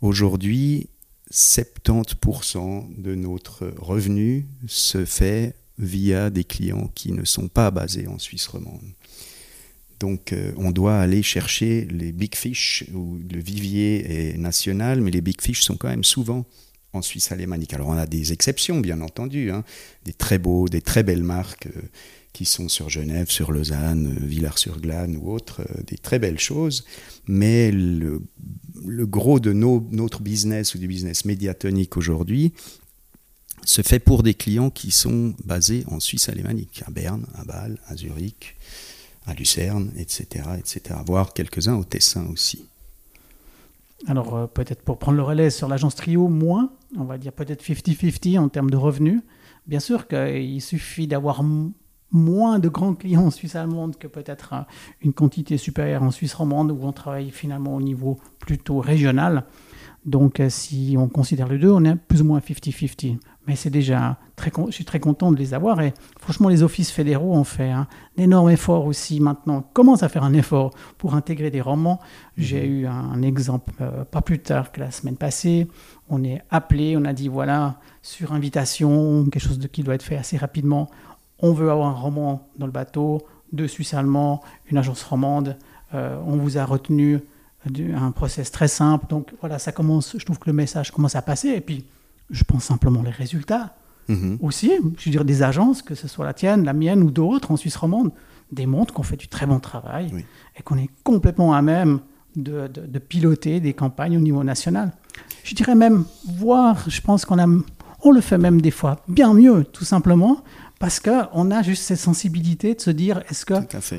Aujourd'hui, 0.00 0.88
70% 1.30 3.00
de 3.00 3.14
notre 3.14 3.72
revenu 3.78 4.46
se 4.66 5.04
fait 5.04 5.54
via 5.78 6.30
des 6.30 6.44
clients 6.44 6.90
qui 6.94 7.12
ne 7.12 7.24
sont 7.24 7.48
pas 7.48 7.70
basés 7.70 8.06
en 8.06 8.18
Suisse 8.18 8.46
romande. 8.46 8.92
Donc 10.00 10.32
euh, 10.32 10.52
on 10.56 10.70
doit 10.70 10.98
aller 10.98 11.22
chercher 11.22 11.86
les 11.90 12.12
big 12.12 12.34
fish, 12.34 12.84
où 12.94 13.18
le 13.30 13.40
vivier 13.40 14.32
est 14.32 14.38
national, 14.38 15.00
mais 15.00 15.10
les 15.10 15.20
big 15.20 15.40
fish 15.40 15.62
sont 15.62 15.76
quand 15.76 15.88
même 15.88 16.04
souvent 16.04 16.46
en 16.94 17.02
Suisse 17.02 17.32
alémanique. 17.32 17.74
Alors 17.74 17.88
on 17.88 17.96
a 17.96 18.06
des 18.06 18.32
exceptions, 18.32 18.80
bien 18.80 19.00
entendu, 19.00 19.50
hein. 19.50 19.64
des 20.04 20.12
très 20.12 20.38
beaux, 20.38 20.68
des 20.68 20.80
très 20.80 21.02
belles 21.02 21.22
marques 21.22 21.66
euh, 21.66 21.82
qui 22.32 22.44
sont 22.44 22.68
sur 22.68 22.90
Genève, 22.90 23.30
sur 23.30 23.52
Lausanne, 23.52 24.16
euh, 24.18 24.26
Villars-sur-Glane 24.26 25.16
ou 25.16 25.30
autres, 25.30 25.62
euh, 25.62 25.82
des 25.86 25.96
très 25.96 26.18
belles 26.18 26.40
choses. 26.40 26.84
Mais 27.26 27.70
le, 27.70 28.20
gros 29.06 29.40
de 29.40 29.52
notre 29.52 30.20
business 30.20 30.74
ou 30.74 30.78
du 30.78 30.88
business 30.88 31.24
médiatonique 31.24 31.96
aujourd'hui 31.96 32.52
se 33.64 33.82
fait 33.82 34.00
pour 34.00 34.22
des 34.22 34.34
clients 34.34 34.70
qui 34.70 34.90
sont 34.90 35.34
basés 35.44 35.84
en 35.86 36.00
Suisse 36.00 36.28
alémanique, 36.28 36.82
à 36.86 36.90
Berne, 36.90 37.26
à 37.34 37.44
Bâle, 37.44 37.78
à 37.86 37.96
Zurich, 37.96 38.56
à 39.26 39.32
Lucerne, 39.32 39.90
etc., 39.96 40.44
etc. 40.58 40.96
voire 41.06 41.32
quelques-uns 41.32 41.76
au 41.76 41.84
Tessin 41.84 42.26
aussi. 42.26 42.66
Alors 44.06 44.48
peut-être 44.50 44.82
pour 44.82 44.98
prendre 44.98 45.16
le 45.16 45.22
relais 45.22 45.50
sur 45.50 45.68
l'agence 45.68 45.94
Trio, 45.94 46.28
moins, 46.28 46.72
on 46.98 47.04
va 47.04 47.18
dire 47.18 47.32
peut-être 47.32 47.62
50-50 47.62 48.38
en 48.38 48.48
termes 48.48 48.70
de 48.70 48.76
revenus. 48.76 49.22
Bien 49.66 49.80
sûr 49.80 50.06
qu'il 50.06 50.60
suffit 50.60 51.06
d'avoir 51.06 51.42
moins 52.14 52.58
de 52.58 52.68
grands 52.68 52.94
clients 52.94 53.26
en 53.26 53.30
Suisse 53.30 53.56
allemande 53.56 53.96
que 53.98 54.06
peut-être 54.06 54.52
euh, 54.52 54.62
une 55.02 55.12
quantité 55.12 55.58
supérieure 55.58 56.02
en 56.02 56.10
Suisse 56.10 56.32
romande 56.32 56.70
où 56.70 56.78
on 56.82 56.92
travaille 56.92 57.30
finalement 57.30 57.74
au 57.74 57.82
niveau 57.82 58.18
plutôt 58.38 58.78
régional. 58.78 59.44
Donc 60.06 60.38
euh, 60.38 60.48
si 60.48 60.94
on 60.98 61.08
considère 61.08 61.48
les 61.48 61.58
deux, 61.58 61.70
on 61.70 61.84
est 61.84 61.96
plus 61.96 62.22
ou 62.22 62.24
moins 62.24 62.38
50-50. 62.38 63.18
Mais 63.46 63.56
c'est 63.56 63.70
déjà 63.70 64.16
très, 64.36 64.50
je 64.68 64.72
suis 64.72 64.84
très 64.86 65.00
content 65.00 65.30
de 65.30 65.36
les 65.36 65.52
avoir 65.52 65.80
et 65.82 65.92
franchement 66.18 66.48
les 66.48 66.62
offices 66.62 66.90
fédéraux 66.90 67.34
ont 67.34 67.44
fait 67.44 67.70
un 67.70 67.86
énorme 68.16 68.48
effort 68.50 68.86
aussi 68.86 69.20
maintenant, 69.20 69.62
commencent 69.74 70.02
à 70.02 70.08
faire 70.08 70.24
un 70.24 70.32
effort 70.32 70.72
pour 70.96 71.14
intégrer 71.14 71.50
des 71.50 71.60
romans. 71.60 72.00
J'ai 72.38 72.66
mhm. 72.66 72.74
eu 72.74 72.86
un, 72.86 73.22
exemple 73.22 73.72
euh, 73.80 74.04
pas 74.04 74.22
plus 74.22 74.38
tard 74.38 74.72
que 74.72 74.80
la 74.80 74.90
semaine 74.90 75.16
passée. 75.16 75.68
On 76.08 76.24
est 76.24 76.42
appelé, 76.50 76.96
on 76.96 77.04
a 77.04 77.12
dit 77.12 77.28
voilà, 77.28 77.76
sur 78.02 78.32
invitation, 78.32 79.24
quelque 79.24 79.42
chose 79.42 79.58
de, 79.58 79.66
qui 79.66 79.82
doit 79.82 79.94
être 79.94 80.02
fait 80.02 80.16
assez 80.16 80.36
rapidement. 80.36 80.90
On 81.38 81.52
veut 81.52 81.70
avoir 81.70 81.88
un 81.88 82.00
roman 82.00 82.48
dans 82.58 82.66
le 82.66 82.72
bateau, 82.72 83.26
deux 83.52 83.68
Suisses 83.68 83.94
allemands, 83.94 84.40
une 84.70 84.78
agence 84.78 85.02
romande. 85.02 85.56
Euh, 85.92 86.18
on 86.26 86.36
vous 86.36 86.56
a 86.58 86.64
retenu 86.64 87.20
un 87.94 88.10
process 88.10 88.50
très 88.50 88.68
simple. 88.68 89.06
Donc 89.08 89.32
voilà, 89.40 89.58
ça 89.58 89.72
commence, 89.72 90.16
je 90.18 90.24
trouve 90.24 90.38
que 90.38 90.48
le 90.48 90.52
message 90.52 90.90
commence 90.90 91.16
à 91.16 91.22
passer. 91.22 91.48
Et 91.48 91.60
puis, 91.60 91.84
je 92.30 92.44
pense 92.44 92.64
simplement 92.64 93.02
les 93.02 93.10
résultats. 93.10 93.74
Mhm. 94.08 94.38
Aussi, 94.40 94.72
je 94.98 95.04
veux 95.06 95.10
dire, 95.10 95.24
des 95.24 95.42
agences, 95.42 95.82
que 95.82 95.94
ce 95.94 96.08
soit 96.08 96.24
la 96.24 96.34
tienne, 96.34 96.64
la 96.64 96.72
mienne 96.72 97.02
ou 97.02 97.10
d'autres 97.10 97.50
en 97.50 97.56
Suisse 97.56 97.76
romande, 97.76 98.12
démontrent 98.52 98.92
qu'on 98.92 99.02
fait 99.02 99.16
du 99.16 99.28
très 99.28 99.46
bon 99.46 99.60
travail 99.60 100.24
et 100.56 100.62
qu'on 100.62 100.76
est 100.76 100.90
complètement 101.02 101.54
à 101.54 101.62
même 101.62 102.00
de, 102.36 102.68
de, 102.68 102.98
piloter 102.98 103.60
des 103.60 103.74
campagnes 103.74 104.16
au 104.16 104.20
niveau 104.20 104.42
national. 104.44 104.92
Je 105.44 105.54
dirais 105.54 105.74
même 105.74 106.04
voir, 106.26 106.88
je 106.88 107.00
pense 107.00 107.24
qu'on 107.24 107.38
a, 107.38 107.46
on 108.02 108.10
le 108.10 108.20
fait 108.20 108.38
même 108.38 108.60
des 108.60 108.70
fois 108.70 109.00
bien 109.08 109.32
mieux, 109.34 109.64
tout 109.64 109.84
simplement, 109.84 110.42
parce 110.78 111.00
qu'on 111.00 111.50
a 111.50 111.62
juste 111.62 111.84
cette 111.84 111.98
sensibilité 111.98 112.74
de 112.74 112.80
se 112.80 112.90
dire 112.90 113.22
est-ce 113.28 113.46
que 113.46 113.54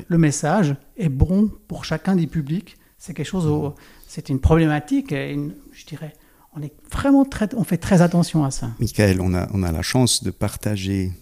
le 0.06 0.18
message 0.18 0.76
est 0.96 1.08
bon 1.08 1.50
pour 1.66 1.84
chacun 1.84 2.14
des 2.14 2.26
publics? 2.26 2.76
C'est 2.98 3.14
quelque 3.14 3.26
chose, 3.26 3.46
où, 3.46 3.72
c'est 4.06 4.28
une 4.28 4.40
problématique, 4.40 5.12
et 5.12 5.38
je 5.72 5.86
dirais, 5.86 6.12
on 6.56 6.62
est 6.62 6.72
vraiment 6.90 7.24
très, 7.24 7.54
on 7.54 7.64
fait 7.64 7.76
très 7.76 8.02
attention 8.02 8.44
à 8.44 8.50
ça. 8.50 8.70
Michael, 8.80 9.20
on 9.20 9.34
a, 9.34 9.48
on 9.52 9.62
a 9.62 9.72
la 9.72 9.82
chance 9.82 10.22
de 10.22 10.30
partager 10.30 11.12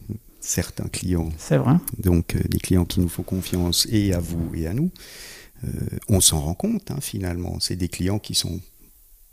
certains 0.40 0.88
clients. 0.88 1.30
C'est 1.38 1.56
vrai. 1.56 1.74
Donc 1.98 2.36
euh, 2.36 2.40
des 2.48 2.58
clients 2.58 2.84
qui 2.84 3.00
nous 3.00 3.08
font 3.08 3.22
confiance 3.22 3.86
et 3.90 4.12
à 4.12 4.20
vous 4.20 4.50
et 4.54 4.66
à 4.66 4.74
nous. 4.74 4.90
on 6.08 6.20
s'en 6.20 6.40
rend 6.40 6.54
compte 6.54 6.90
hein, 6.90 6.98
finalement. 7.00 7.58
C'est 7.60 7.76
des 7.76 7.88
clients 7.88 8.18
qui 8.18 8.34
sont 8.34 8.60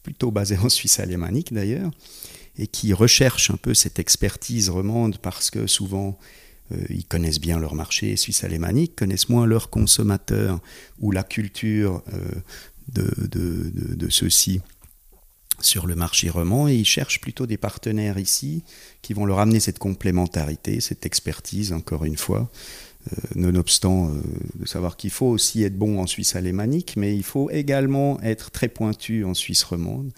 plutôt 0.04 0.32
basés 0.32 0.58
en 0.58 0.70
Suisse 0.70 1.00
alémanique 1.00 1.54
d'ailleurs, 1.54 1.92
et 2.58 2.68
qui 2.68 2.94
recherchent 2.94 3.52
un 3.52 3.58
peu 3.58 3.74
cette 3.74 4.00
expertise 4.00 4.70
romande 4.70 5.18
parce 5.20 5.52
que 5.52 5.68
souvent 5.68 6.18
ils 6.90 7.06
connaissent 7.06 7.42
bien 7.42 7.60
leur 7.60 7.76
marché 7.76 8.16
suisse 8.16 8.46
alémanique, 8.46 8.96
connaissent 8.96 9.28
moins 9.28 9.46
leurs 9.46 9.70
consommateurs 9.70 10.62
ou 11.02 11.12
la 11.12 11.24
culture 11.24 12.02
de, 12.88 13.04
de, 13.28 13.72
de, 13.76 13.96
de 13.96 14.10
ceux-ci 14.10 14.62
sur 15.66 15.88
le 15.88 15.96
marché 15.96 16.30
roman 16.30 16.68
et 16.68 16.76
ils 16.76 16.86
cherchent 16.86 17.22
plutôt 17.22 17.46
des 17.46 17.58
partenaires 17.58 18.18
ici 18.18 18.64
qui 19.02 19.14
vont 19.14 19.26
leur 19.26 19.40
amener 19.40 19.60
cette 19.60 19.80
complémentarité, 19.80 20.80
cette 20.82 21.06
expertise, 21.06 21.74
encore 21.74 22.06
une 22.06 22.18
fois, 22.18 22.50
euh, 23.12 23.16
nonobstant 23.36 24.10
euh, 24.10 24.22
de 24.56 24.68
savoir 24.68 24.96
qu'il 24.96 25.10
faut 25.10 25.28
aussi 25.28 25.64
être 25.64 25.78
bon 25.78 26.00
en 26.00 26.08
Suisse 26.08 26.36
alémanique, 26.36 26.96
mais 26.98 27.16
il 27.16 27.24
faut 27.24 27.50
également 27.50 28.20
être 28.22 28.52
très 28.52 28.68
pointu 28.68 29.24
en 29.26 29.34
Suisse 29.34 29.64
romande. 29.64 30.12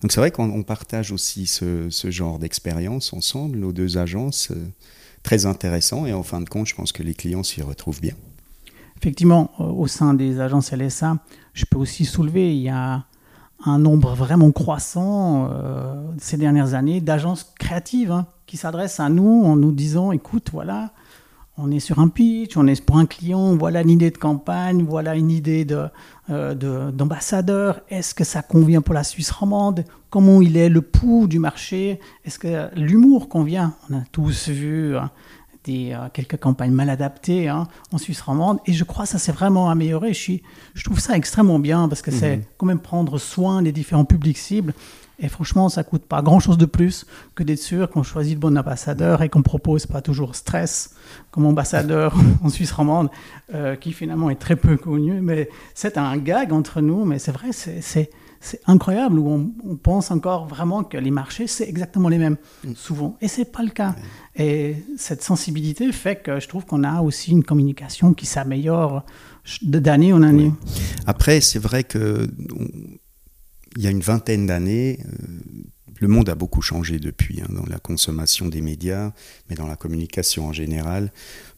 Donc 0.00 0.12
c'est 0.12 0.20
vrai 0.20 0.30
qu'on 0.30 0.62
partage 0.62 1.12
aussi 1.12 1.46
ce, 1.46 1.90
ce 1.90 2.10
genre 2.10 2.38
d'expérience 2.38 3.12
ensemble, 3.12 3.58
nos 3.58 3.72
deux 3.72 3.98
agences, 3.98 4.50
euh, 4.50 4.66
très 5.22 5.46
intéressant 5.46 6.06
et 6.06 6.12
en 6.12 6.22
fin 6.22 6.40
de 6.40 6.48
compte, 6.48 6.66
je 6.66 6.74
pense 6.74 6.92
que 6.92 7.02
les 7.02 7.14
clients 7.14 7.42
s'y 7.42 7.62
retrouvent 7.62 8.00
bien. 8.00 8.14
Effectivement, 8.96 9.50
au 9.60 9.86
sein 9.86 10.14
des 10.14 10.40
agences 10.40 10.72
LSA, 10.72 11.18
je 11.54 11.64
peux 11.68 11.78
aussi 11.78 12.04
soulever, 12.04 12.54
il 12.54 12.62
y 12.62 12.68
a 12.68 13.04
un 13.64 13.78
nombre 13.78 14.14
vraiment 14.14 14.50
croissant 14.50 15.48
euh, 15.50 15.94
ces 16.18 16.36
dernières 16.36 16.74
années 16.74 17.00
d'agences 17.00 17.52
créatives 17.58 18.12
hein, 18.12 18.26
qui 18.46 18.56
s'adressent 18.56 19.00
à 19.00 19.08
nous 19.08 19.44
en 19.44 19.56
nous 19.56 19.72
disant 19.72 20.12
écoute, 20.12 20.50
voilà, 20.52 20.90
on 21.58 21.70
est 21.70 21.80
sur 21.80 21.98
un 21.98 22.08
pitch, 22.08 22.56
on 22.56 22.66
est 22.66 22.84
pour 22.84 22.96
un 22.96 23.06
client, 23.06 23.56
voilà 23.56 23.82
une 23.82 23.90
idée 23.90 24.10
de 24.10 24.18
campagne, 24.18 24.84
voilà 24.84 25.14
une 25.16 25.30
idée 25.30 25.66
euh, 26.30 26.90
d'ambassadeur, 26.90 27.76
de, 27.76 27.94
est-ce 27.94 28.14
que 28.14 28.24
ça 28.24 28.42
convient 28.42 28.80
pour 28.80 28.94
la 28.94 29.04
Suisse 29.04 29.30
romande? 29.30 29.84
Comment 30.10 30.40
il 30.40 30.56
est 30.56 30.68
le 30.68 30.82
pouls 30.82 31.26
du 31.26 31.38
marché? 31.38 32.00
Est-ce 32.24 32.38
que 32.38 32.74
l'humour 32.74 33.28
convient? 33.28 33.74
On 33.90 33.96
a 33.96 34.02
tous 34.12 34.48
vu 34.48 34.96
hein, 34.96 35.10
des, 35.64 35.92
euh, 35.92 36.08
quelques 36.12 36.38
campagnes 36.38 36.72
mal 36.72 36.90
adaptées 36.90 37.48
hein, 37.48 37.68
en 37.92 37.98
Suisse 37.98 38.20
romande. 38.20 38.58
Et 38.66 38.72
je 38.72 38.84
crois 38.84 39.04
que 39.04 39.10
ça 39.10 39.18
s'est 39.18 39.32
vraiment 39.32 39.70
amélioré. 39.70 40.12
Je, 40.12 40.18
suis, 40.18 40.42
je 40.74 40.84
trouve 40.84 41.00
ça 41.00 41.16
extrêmement 41.16 41.58
bien 41.58 41.88
parce 41.88 42.02
que 42.02 42.10
c'est 42.10 42.38
mhm. 42.38 42.42
quand 42.56 42.66
même 42.66 42.80
prendre 42.80 43.18
soin 43.18 43.62
des 43.62 43.72
différents 43.72 44.04
publics 44.04 44.38
cibles. 44.38 44.74
Et 45.18 45.28
franchement, 45.28 45.68
ça 45.68 45.84
coûte 45.84 46.02
pas 46.02 46.20
grand-chose 46.20 46.58
de 46.58 46.66
plus 46.66 47.06
que 47.36 47.44
d'être 47.44 47.60
sûr 47.60 47.88
qu'on 47.88 48.02
choisit 48.02 48.34
le 48.34 48.40
bon 48.40 48.58
ambassadeur 48.58 49.22
et 49.22 49.28
qu'on 49.28 49.42
propose 49.42 49.86
pas 49.86 50.02
toujours 50.02 50.34
stress 50.34 50.96
comme 51.30 51.46
ambassadeur 51.46 52.14
en 52.42 52.48
Suisse 52.48 52.72
romande, 52.72 53.08
euh, 53.54 53.76
qui 53.76 53.92
finalement 53.92 54.30
est 54.30 54.40
très 54.40 54.56
peu 54.56 54.76
connu. 54.76 55.20
Mais 55.20 55.48
c'est 55.74 55.96
un 55.96 56.16
gag 56.16 56.52
entre 56.52 56.80
nous, 56.80 57.04
mais 57.04 57.20
c'est 57.20 57.30
vrai, 57.30 57.52
c'est 57.52 58.10
c'est 58.42 58.60
incroyable 58.66 59.18
où 59.20 59.28
on, 59.64 59.76
pense 59.76 60.10
encore 60.10 60.46
vraiment 60.46 60.82
que 60.82 60.98
les 60.98 61.12
marchés, 61.12 61.46
c'est 61.46 61.68
exactement 61.68 62.08
les 62.08 62.18
mêmes, 62.18 62.36
mm. 62.64 62.72
souvent. 62.74 63.16
Et 63.20 63.28
c'est 63.28 63.50
pas 63.50 63.62
le 63.62 63.70
cas. 63.70 63.94
Et 64.36 64.76
cette 64.96 65.22
sensibilité 65.22 65.90
fait 65.92 66.16
que 66.16 66.40
je 66.40 66.48
trouve 66.48 66.66
qu'on 66.66 66.82
a 66.82 67.00
aussi 67.02 67.30
une 67.30 67.44
communication 67.44 68.12
qui 68.14 68.26
s'améliore 68.26 69.04
d'année 69.62 70.12
en 70.12 70.22
année. 70.22 70.52
Après, 71.06 71.40
c'est 71.40 71.60
vrai 71.60 71.84
que 71.84 72.28
il 73.76 73.82
y 73.82 73.86
a 73.86 73.90
une 73.90 74.00
vingtaine 74.00 74.46
d'années, 74.46 74.98
euh, 75.00 75.26
le 76.02 76.08
monde 76.08 76.28
a 76.28 76.34
beaucoup 76.34 76.62
changé 76.62 76.98
depuis, 76.98 77.40
hein, 77.40 77.46
dans 77.48 77.64
la 77.66 77.78
consommation 77.78 78.48
des 78.48 78.60
médias, 78.60 79.12
mais 79.48 79.54
dans 79.54 79.68
la 79.68 79.76
communication 79.76 80.48
en 80.48 80.52
général 80.52 81.12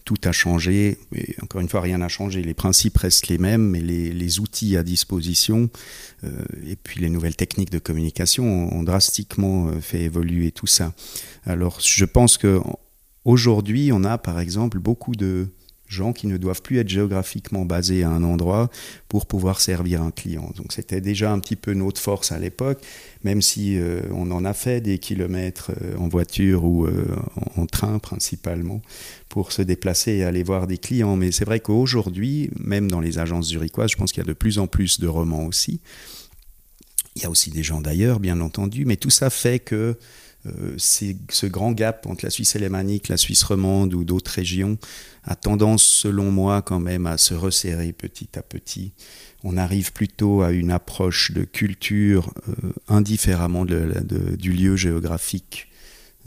tout 0.05 0.21
a 0.25 0.33
changé. 0.33 0.99
Et 1.15 1.35
encore 1.43 1.61
une 1.61 1.69
fois, 1.69 1.81
rien 1.81 1.99
n'a 1.99 2.09
changé. 2.09 2.43
Les 2.43 2.55
principes 2.55 2.99
restent 2.99 3.29
les 3.29 3.39
mêmes, 3.39 3.71
mais 3.71 3.81
les, 3.81 4.41
outils 4.41 4.77
à 4.77 4.83
disposition 4.83 5.71
euh, 6.25 6.45
et 6.67 6.77
puis 6.77 7.01
les 7.01 7.09
nouvelles 7.09 7.37
techniques 7.37 7.71
de 7.71 7.79
communication 7.79 8.45
ont, 8.45 8.83
drastiquement 8.83 9.69
euh, 9.69 9.81
fait 9.81 10.03
évoluer 10.03 10.51
tout 10.51 10.67
ça. 10.67 10.93
Alors, 11.45 11.79
je 11.81 12.05
pense 12.05 12.37
que 12.37 12.61
aujourd'hui, 13.25 13.93
on 13.93 14.05
a 14.05 14.19
par 14.19 14.41
exemple 14.41 14.79
beaucoup 14.79 15.15
de 15.15 15.49
gens 15.95 16.13
qui 16.13 16.27
ne 16.27 16.37
doivent 16.37 16.63
plus 16.63 16.79
être 16.79 16.89
géographiquement 16.89 17.65
basés 17.65 18.03
à 18.03 18.11
un 18.11 18.23
endroit 18.23 18.71
pour 19.09 19.27
pouvoir 19.27 19.61
servir 19.61 20.03
un 20.03 20.11
client. 20.11 20.51
Donc 20.57 20.73
c'était 20.73 21.01
déjà 21.01 21.33
un 21.33 21.39
petit 21.39 21.57
peu 21.57 21.73
notre 21.73 22.01
force 22.01 22.33
à 22.33 22.39
l'époque, 22.39 22.83
même 23.23 23.41
si 23.41 23.79
euh, 23.79 24.01
on 24.13 24.31
en 24.31 24.45
a 24.45 24.53
fait 24.53 24.81
des 24.81 24.99
kilomètres 24.99 25.73
euh, 25.83 25.97
en 25.97 26.09
voiture 26.09 26.65
ou 26.65 26.87
euh, 26.87 27.07
en, 27.57 27.67
train 27.67 27.99
principalement 27.99 28.83
pour 29.29 29.53
se 29.53 29.63
déplacer 29.63 30.13
et 30.13 30.25
aller 30.25 30.43
voir 30.43 30.67
des 30.67 30.79
clients. 30.79 31.17
Mais 31.17 31.33
c'est 31.33 31.45
vrai 31.45 31.61
qu'aujourd'hui, 31.61 32.51
même 32.59 32.91
dans 32.91 33.01
les 33.01 33.19
agences 33.19 33.49
zurichoises, 33.49 33.93
je 33.93 33.97
pense 33.97 34.13
qu'il 34.13 34.23
y 34.23 34.27
a 34.27 34.29
de 34.29 34.35
plus 34.35 34.59
en 34.59 34.67
plus 34.67 35.01
de 35.01 35.07
romans 35.07 35.47
aussi. 35.47 35.81
Il 37.17 37.23
y 37.23 37.27
a 37.27 37.31
aussi 37.31 37.51
des 37.51 37.63
gens 37.63 37.81
d'ailleurs, 37.81 38.19
bien 38.19 38.41
entendu, 38.41 38.85
mais 38.85 38.97
tout 38.97 39.11
ça 39.11 39.31
fait 39.31 39.61
que 39.61 39.97
euh, 40.47 40.75
ce 40.77 41.47
grand 41.47 41.73
gap 41.73 42.07
entre 42.07 42.25
la 42.25 42.31
Suisse 42.31 42.57
alémanique, 42.57 43.09
la 43.09 43.17
Suisse 43.17 43.43
romande 43.43 43.95
ou 43.95 44.05
d'autres 44.05 44.31
régions 44.31 44.79
a 45.25 45.37
tendance, 45.37 45.83
selon 45.83 46.31
moi, 46.31 46.61
quand 46.61 46.81
même 46.81 47.07
à 47.07 47.17
se 47.17 47.35
resserrer 47.35 47.93
petit 47.93 48.29
à 48.37 48.43
petit. 48.43 48.93
On 49.43 49.57
arrive 49.57 49.93
plutôt 49.93 50.43
à 50.43 50.53
une 50.53 50.71
approche 50.71 51.33
de 51.33 51.45
culture 51.45 52.33
euh, 52.49 52.73
indifféremment 52.89 53.65
du 53.65 54.53
lieu 54.53 54.77
géographique 54.77 55.69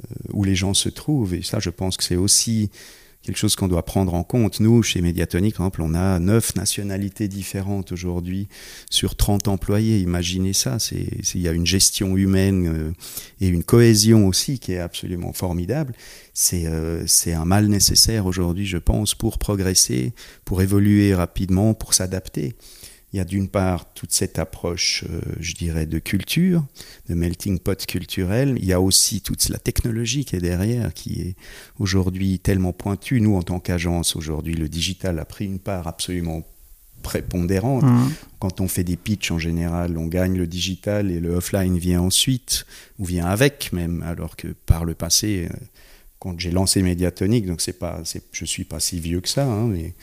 euh, 0.04 0.16
où 0.34 0.44
les 0.44 0.56
gens 0.56 0.74
se 0.74 0.90
trouvent. 0.90 1.34
Et 1.34 1.44
ça, 1.44 1.60
je 1.60 1.70
pense 1.70 1.98
que 1.98 2.04
c'est 2.04 2.16
aussi 2.16 2.72
quelque 3.22 3.38
chose 3.38 3.56
qu'on 3.56 3.68
doit 3.68 3.84
prendre 3.84 4.14
en 4.14 4.24
compte. 4.24 4.60
Nous, 4.60 4.84
chez 4.84 5.02
Mediatonic, 5.02 5.56
par 5.56 5.66
exemple, 5.66 5.82
on 5.82 5.94
a 5.94 6.20
neuf 6.20 6.56
nationalités 6.56 7.28
différentes 7.28 7.92
aujourd'hui 7.92 8.48
sur 8.90 9.16
30 9.16 9.48
employés. 9.48 10.00
Imaginez 10.00 10.54
ça, 10.54 10.78
il 10.92 11.42
y 11.42 11.48
a 11.48 11.52
une 11.52 11.66
gestion 11.66 12.16
humaine 12.16 12.68
euh, 12.68 12.92
et 13.42 13.48
une 13.48 13.64
cohésion 13.64 14.28
aussi 14.28 14.60
qui 14.60 14.74
est 14.74 14.80
absolument 14.80 15.34
formidable. 15.34 15.94
Euh, 16.54 17.04
c'est 17.06 17.34
un 17.34 17.46
mal 17.46 17.68
nécessaire 17.68 18.26
aujourd'hui, 18.26 18.66
je 18.66 18.78
pense, 18.78 19.16
pour 19.16 19.38
progresser, 19.38 20.14
pour 20.46 20.62
évoluer 20.62 21.14
rapidement, 21.14 21.74
pour 21.74 21.94
s'adapter. 21.94 22.56
Il 23.14 23.18
y 23.18 23.20
a 23.22 23.26
d'une 23.26 23.48
part 23.48 23.94
toute 23.94 24.12
cette 24.12 24.38
approche, 24.38 25.06
euh, 25.10 25.22
je 25.40 25.54
dirais, 25.54 25.86
de 25.86 25.98
culture, 25.98 26.66
de 27.08 27.16
melting 27.16 27.58
pot 27.60 27.86
culturel. 27.86 28.58
Il 28.58 28.66
y 28.66 28.74
a 28.74 28.82
aussi 28.82 29.22
toute 29.22 29.48
la 29.48 29.60
technologie 29.60 30.26
qui 30.26 30.36
est 30.36 30.42
derrière, 30.42 30.94
qui 30.94 31.22
est 31.22 31.36
aujourd'hui 31.80 32.40
tellement 32.40 32.74
pointue. 32.74 33.22
Nous, 33.22 33.36
en 33.36 33.44
tant 33.44 33.60
qu'agence, 33.60 34.16
aujourd'hui, 34.18 34.56
le 34.56 34.68
digital 34.68 35.20
a 35.20 35.26
pris 35.26 35.46
une 35.46 35.60
part 35.60 35.88
absolument 35.88 36.46
prépondérante. 37.02 37.84
Mmh. 37.84 38.12
Quand 38.40 38.60
on 38.60 38.68
fait 38.68 38.84
des 38.84 38.98
pitchs, 38.98 39.32
en 39.32 39.40
général, 39.40 39.98
on 39.98 40.08
gagne 40.08 40.38
le 40.38 40.46
digital 40.46 41.10
et 41.10 41.22
le 41.22 41.36
offline 41.36 41.78
vient 41.78 42.02
ensuite, 42.02 42.66
ou 43.00 43.06
vient 43.06 43.28
avec 43.28 43.72
même, 43.72 44.04
alors 44.04 44.36
que 44.36 44.50
par 44.66 44.84
le 44.84 44.94
passé, 44.94 45.48
euh, 45.50 45.56
quand 46.20 46.40
j'ai 46.40 46.52
lancé 46.52 46.82
Mediatonic, 46.82 47.46
donc 47.46 47.62
c'est 47.62 47.80
pas, 47.80 48.02
je 48.32 48.46
suis 48.46 48.66
pas 48.66 48.80
si 48.80 49.00
vieux 49.00 49.22
que 49.22 49.30
ça, 49.30 49.46
hein, 49.46 49.68
mais 49.68 49.94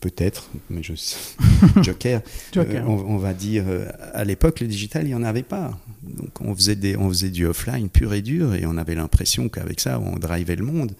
peut-être, 0.00 0.48
mais 0.70 0.82
je 0.82 0.94
Joker, 1.82 2.22
euh, 2.56 2.82
on, 2.86 3.18
va 3.18 3.34
dire, 3.34 3.64
euh, 3.68 3.86
à 4.12 4.24
l'époque, 4.24 4.60
le 4.60 4.66
digital, 4.66 5.04
il 5.04 5.08
n'y 5.08 5.14
en 5.14 5.22
avait 5.22 5.42
pas. 5.42 5.78
Donc 6.02 6.40
on 6.40 6.54
faisait, 6.54 6.76
des, 6.76 6.96
on 6.96 7.08
faisait 7.08 7.30
du 7.30 7.46
offline 7.46 7.88
pur 7.88 8.14
et 8.14 8.22
dur, 8.22 8.54
et 8.54 8.64
on 8.66 8.76
avait 8.76 8.94
l'impression 8.94 9.48
qu'avec 9.48 9.80
ça, 9.80 10.00
on 10.00 10.18
drivait 10.18 10.56
le 10.56 10.64
monde. 10.64 10.92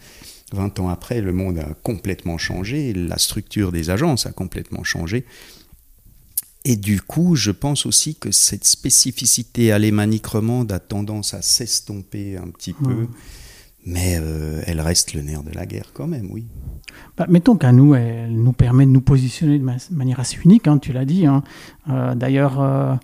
20 0.52 0.80
ans 0.80 0.88
après, 0.88 1.20
le 1.20 1.32
monde 1.32 1.58
a 1.58 1.74
complètement 1.82 2.38
changé, 2.38 2.92
la 2.94 3.18
structure 3.18 3.70
des 3.70 3.90
agences 3.90 4.26
a 4.26 4.32
complètement 4.32 4.84
changé. 4.84 5.24
Et 6.64 6.76
du 6.76 7.00
coup, 7.00 7.36
je 7.36 7.50
pense 7.50 7.86
aussi 7.86 8.14
que 8.14 8.30
cette 8.30 8.64
spécificité 8.64 9.72
alémanique 9.72 10.26
romande 10.26 10.72
a 10.72 10.80
tendance 10.80 11.34
à 11.34 11.42
s'estomper 11.42 12.36
un 12.36 12.48
petit 12.48 12.72
peu. 12.72 13.06
Mais 13.88 14.18
euh, 14.20 14.60
elle 14.66 14.82
reste 14.82 15.14
le 15.14 15.22
nerf 15.22 15.42
de 15.42 15.50
la 15.50 15.64
guerre 15.64 15.92
quand 15.94 16.06
même, 16.06 16.28
oui. 16.30 16.46
Bah, 17.16 17.24
mettons 17.26 17.56
qu'à 17.56 17.72
nous, 17.72 17.94
elle 17.94 18.34
nous 18.34 18.52
permet 18.52 18.84
de 18.84 18.90
nous 18.90 19.00
positionner 19.00 19.58
de 19.58 19.64
manière 19.92 20.20
assez 20.20 20.36
unique, 20.44 20.68
hein, 20.68 20.76
tu 20.76 20.92
l'as 20.92 21.06
dit. 21.06 21.24
Hein. 21.24 21.42
Euh, 21.88 22.14
d'ailleurs, 22.14 22.60
euh, 22.60 22.94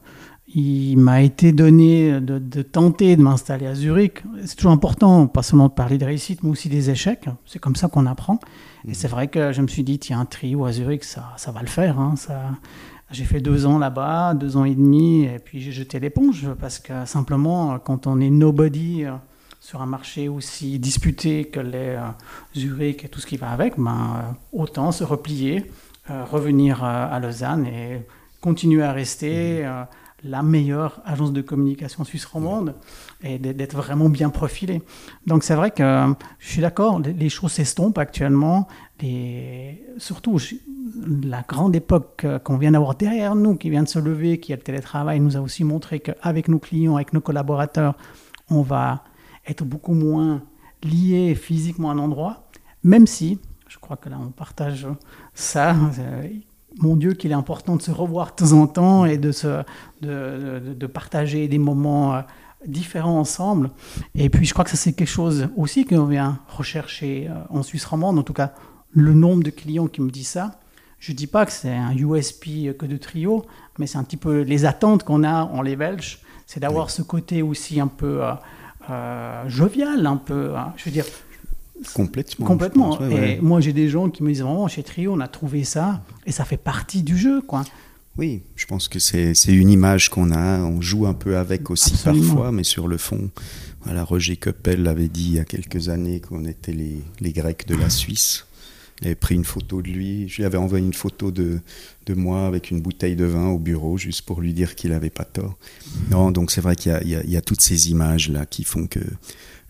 il 0.55 0.99
m'a 0.99 1.23
été 1.23 1.53
donné 1.53 2.21
de, 2.21 2.63
tenter 2.63 3.17
de 3.17 3.23
m'installer 3.23 3.67
à 3.67 3.75
Zurich. 3.75 4.23
C'est 4.45 4.57
toujours 4.57 4.73
important, 4.73 5.27
pas 5.27 5.43
seulement 5.43 5.69
de 5.69 5.73
parler 5.73 5.97
des 5.97 6.05
réussites, 6.05 6.43
mais 6.43 6.51
aussi 6.51 6.69
des 6.69 6.91
échecs. 6.91 7.31
C'est 7.47 7.59
comme 7.59 7.77
ça 7.77 7.89
qu'on 7.89 8.05
apprend. 8.05 8.39
Et 8.87 8.91
mmh. 8.91 8.95
c'est 8.95 9.09
vrai 9.09 9.29
que 9.29 9.53
je 9.53 9.63
me 9.63 9.69
suis 9.69 9.85
dit, 9.85 9.99
tiens, 9.99 10.21
un 10.21 10.27
trio 10.27 10.67
à 10.67 10.73
Zurich, 10.73 11.05
ça, 11.05 11.33
ça 11.39 11.51
va 11.51 11.63
le 11.63 11.67
faire. 11.67 11.99
Hein, 11.99 12.15
ça... 12.17 12.51
J'ai 13.11 13.25
fait 13.25 13.41
deux 13.41 13.65
ans 13.65 13.79
là-bas, 13.79 14.35
deux 14.35 14.57
ans 14.57 14.65
et 14.65 14.75
demi, 14.75 15.25
et 15.25 15.39
puis 15.39 15.61
j'ai 15.61 15.73
jeté 15.73 16.01
l'éponge 16.01 16.49
parce 16.59 16.79
que 16.79 17.05
simplement, 17.05 17.79
quand 17.79 18.07
on 18.07 18.19
est 18.19 18.31
nobody 18.31 19.05
sur 19.65 19.81
un 19.81 19.87
marché 19.87 20.29
aussi 20.29 20.79
disputé 20.79 21.47
que 21.47 21.59
les 21.59 21.97
euh, 21.97 22.03
Zurich 22.55 23.03
et 23.07 23.09
tout 23.09 23.19
ce 23.19 23.27
qui 23.27 23.39
va 23.39 23.49
avec, 23.51 23.79
ben, 23.79 24.17
euh, 24.19 24.33
autant 24.53 24.93
se 24.93 25.05
replier, 25.05 25.71
euh, 26.11 26.23
revenir 26.23 26.85
à 26.85 27.19
Lausanne 27.19 27.65
et 27.67 28.03
continuer 28.43 28.83
à 28.83 28.93
rester. 28.93 29.65
Mmh. 29.65 29.87
la 30.27 30.43
meilleure 30.43 31.03
agence 31.05 31.33
de 31.35 31.43
communication 31.43 32.03
suisse 32.05 32.25
romande 32.25 32.75
et 33.23 33.39
d'être 33.39 33.77
vraiment 33.77 34.09
bien 34.09 34.31
profilé. 34.31 34.81
Donc 35.27 35.45
c'est 35.45 35.55
vrai 35.55 35.71
que 35.71 36.15
je 36.39 36.49
suis 36.53 36.63
d'accord, 36.63 36.99
les 37.01 37.29
choses 37.29 37.53
s'estompent 37.53 37.99
actuellement. 37.99 38.67
Les, 39.03 39.85
surtout, 39.99 40.39
la 41.25 41.43
grande 41.47 41.77
époque 41.77 42.27
qu'on 42.43 42.57
vient 42.57 42.73
d'avoir 42.73 42.95
derrière 42.95 43.35
nous, 43.35 43.55
qui 43.57 43.69
vient 43.69 43.83
de 43.83 43.89
se 43.89 43.99
lever, 43.99 44.41
qui 44.41 44.53
est 44.53 44.57
le 44.57 44.63
télétravail, 44.63 45.21
nous 45.21 45.37
a 45.37 45.41
aussi 45.41 45.63
montré 45.63 46.01
qu'avec 46.01 46.49
nos 46.49 46.59
clients, 46.59 46.97
avec 46.97 47.13
nos 47.13 47.21
collaborateurs, 47.21 47.95
on 48.49 48.63
va 48.63 49.05
être 49.47 49.65
beaucoup 49.65 49.95
moins 49.95 50.43
liés 50.83 51.35
physiquement 51.35 51.91
à 51.91 51.95
un 51.95 51.99
endroit, 51.99 52.49
même 52.83 53.07
si, 53.07 53.39
je 53.69 53.79
crois 53.79 53.97
que 53.97 54.09
là 54.09 54.19
on 54.21 54.31
partage 54.31 54.87
ça, 55.33 55.75
euh, 55.99 56.29
mon 56.81 56.97
Dieu, 56.97 57.15
qu'il 57.15 57.31
est 57.31 57.35
important 57.35 57.77
de 57.77 57.83
se 57.83 57.91
revoir 57.91 58.31
de 58.31 58.33
temps 58.33 58.53
en 58.53 58.67
temps 58.67 59.05
et 59.05 59.17
de, 59.17 59.33
se, 59.33 59.63
de, 60.03 60.75
de, 60.77 60.87
partager 60.87 61.47
des 61.49 61.59
moments 61.59 62.15
euh, 62.15 62.23
différents 62.67 63.19
ensemble. 63.19 63.71
Et 64.15 64.29
puis, 64.29 64.45
je 64.45 64.53
crois 64.53 64.65
que 64.65 64.71
ça, 64.71 64.77
c'est 64.77 64.93
quelque 64.93 65.09
chose 65.09 65.49
aussi 65.57 65.85
qu'on 65.85 66.07
vient 66.07 66.41
rechercher 66.49 67.29
euh, 67.29 67.35
en 67.51 67.63
Suisse 67.63 67.85
romande. 67.85 68.19
En 68.19 68.23
tout 68.23 68.33
cas, 68.33 68.55
le 68.91 69.15
nombre 69.15 69.45
de 69.45 69.51
clients 69.51 69.87
qui 69.87 70.01
me 70.01 70.11
disent 70.11 70.29
ça. 70.29 70.61
Je 70.99 71.13
ne 71.13 71.17
dis 71.17 71.27
pas 71.27 71.45
que 71.45 71.53
c'est 71.53 71.75
un 71.75 71.95
USP 71.95 72.77
que 72.79 72.87
de 72.87 72.97
trio, 72.97 73.45
mais 73.79 73.87
c'est 73.87 73.99
un 73.99 74.05
petit 74.05 74.17
peu 74.17 74.41
les 74.41 74.65
attentes 74.65 75.05
qu'on 75.05 75.23
a 75.23 75.45
en 75.45 75.61
les 75.61 75.77
Belges. 75.77 76.21
C'est 76.47 76.61
d'avoir 76.61 76.91
ce 76.91 77.03
côté 77.03 77.43
aussi 77.43 77.79
un 77.79 77.89
peu 77.89 78.23
euh, 78.91 79.49
jovial, 79.49 80.07
un 80.07 80.17
peu. 80.17 80.57
Hein. 80.57 80.73
je 80.77 80.85
veux 80.85 80.91
dire, 80.91 81.05
Complètement. 81.93 82.47
Complètement. 82.47 83.01
et 83.01 83.41
moi, 83.41 83.61
j'ai 83.61 83.73
des 83.73 83.89
gens 83.89 84.09
qui 84.09 84.23
me 84.23 84.31
disent 84.31 84.43
vraiment, 84.43 84.69
chez 84.69 84.83
Trio, 84.83 85.13
on 85.15 85.21
a 85.21 85.29
trouvé 85.29 85.65
ça, 85.65 86.03
et 86.25 86.33
ça 86.33 86.45
fait 86.45 86.57
partie 86.57 87.03
du 87.03 87.19
jeu, 87.19 87.43
quoi. 87.43 87.65
Oui, 88.17 88.43
je 88.55 88.67
pense 88.67 88.87
que 88.87 89.01
c'est 89.01 89.35
une 89.49 89.71
image 89.71 90.09
qu'on 90.09 90.31
a, 90.31 90.61
on 90.61 90.81
joue 90.81 91.07
un 91.07 91.15
peu 91.15 91.37
avec 91.37 91.69
aussi 91.71 91.97
parfois, 92.05 92.53
mais 92.53 92.63
sur 92.63 92.87
le 92.87 92.97
fond, 92.97 93.31
voilà, 93.83 94.05
Roger 94.05 94.37
Coppel 94.37 94.85
l'avait 94.85 95.09
dit 95.09 95.25
il 95.25 95.35
y 95.35 95.39
a 95.41 95.45
quelques 95.45 95.89
années 95.89 96.21
qu'on 96.21 96.45
était 96.45 96.73
les, 96.73 97.03
les, 97.21 97.33
Grecs 97.33 97.67
de 97.67 97.75
la 97.75 97.91
Suisse. 97.91 98.47
Il 99.05 99.09
avait 99.09 99.15
pris 99.15 99.35
une 99.35 99.45
photo 99.45 99.83
de 99.83 99.89
lui, 99.89 100.29
je 100.29 100.37
lui 100.39 100.45
avais 100.45 100.59
envoyé 100.59 100.85
une 100.85 100.95
photo 100.95 101.31
de, 101.31 101.61
de 102.07 102.15
moi 102.15 102.47
avec 102.47 102.71
une 102.71 102.81
bouteille 102.81 103.17
de 103.17 103.25
vin 103.25 103.49
au 103.49 103.59
bureau, 103.59 103.99
juste 103.99 104.23
pour 104.23 104.41
lui 104.41 104.53
dire 104.53 104.75
qu'il 104.75 104.91
n'avait 104.91 105.11
pas 105.11 105.25
tort. 105.25 105.57
Non, 106.11 106.31
donc 106.31 106.51
c'est 106.51 106.61
vrai 106.61 106.75
qu'il 106.75 106.93
y, 107.05 107.15
y, 107.15 107.33
y, 107.33 107.37
a 107.37 107.41
toutes 107.41 107.61
ces 107.61 107.91
images-là 107.91 108.47
qui 108.47 108.65
font 108.65 108.87
que 108.87 109.01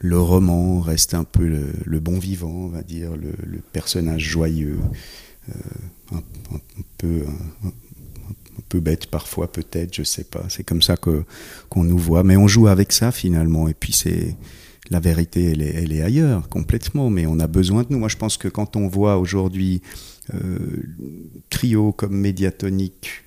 le 0.04 0.20
roman 0.20 0.80
reste 0.80 1.14
un 1.14 1.24
peu 1.24 1.46
le, 1.46 2.00
bon 2.00 2.18
vivant, 2.18 2.50
on 2.50 2.68
va 2.68 2.82
dire, 2.82 3.12
le, 3.16 3.60
personnage 3.72 4.22
joyeux, 4.22 4.78
euh, 5.48 6.16
un, 6.16 6.22
peu, 6.98 7.22
un, 7.64 7.70
peu 8.68 8.80
bête 8.80 9.06
parfois 9.06 9.50
peut-être, 9.50 9.94
je 9.94 10.02
sais 10.02 10.24
pas. 10.24 10.44
C'est 10.50 10.62
comme 10.62 10.82
ça 10.82 10.98
que 10.98 11.24
qu'on 11.70 11.84
nous 11.84 11.96
voit, 11.96 12.22
mais 12.22 12.36
on 12.36 12.46
joue 12.46 12.68
avec 12.68 12.92
ça 12.92 13.12
finalement. 13.12 13.66
Et 13.66 13.72
puis 13.72 13.94
c'est 13.94 14.36
la 14.90 15.00
vérité, 15.00 15.52
elle 15.52 15.92
est, 15.92 16.02
ailleurs 16.02 16.48
complètement, 16.48 17.10
mais 17.10 17.26
on 17.26 17.38
a 17.40 17.46
besoin 17.46 17.82
de 17.82 17.88
nous. 17.90 17.98
Moi, 17.98 18.08
je 18.08 18.16
pense 18.16 18.36
que 18.36 18.48
quand 18.48 18.76
on 18.76 18.86
voit 18.88 19.18
aujourd'hui 19.18 19.80
euh, 20.34 20.58
trio 21.50 21.92
comme 21.92 22.16
médiatonique 22.16 23.24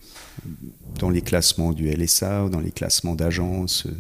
dans 0.99 1.09
les 1.09 1.21
classements 1.21 1.73
du 1.73 1.89
LSA 1.89 2.45
ou 2.45 2.49
dans 2.49 2.59
les 2.59 2.71
classements 2.71 3.15
d'agences. 3.15 3.85
Euh, 3.87 3.91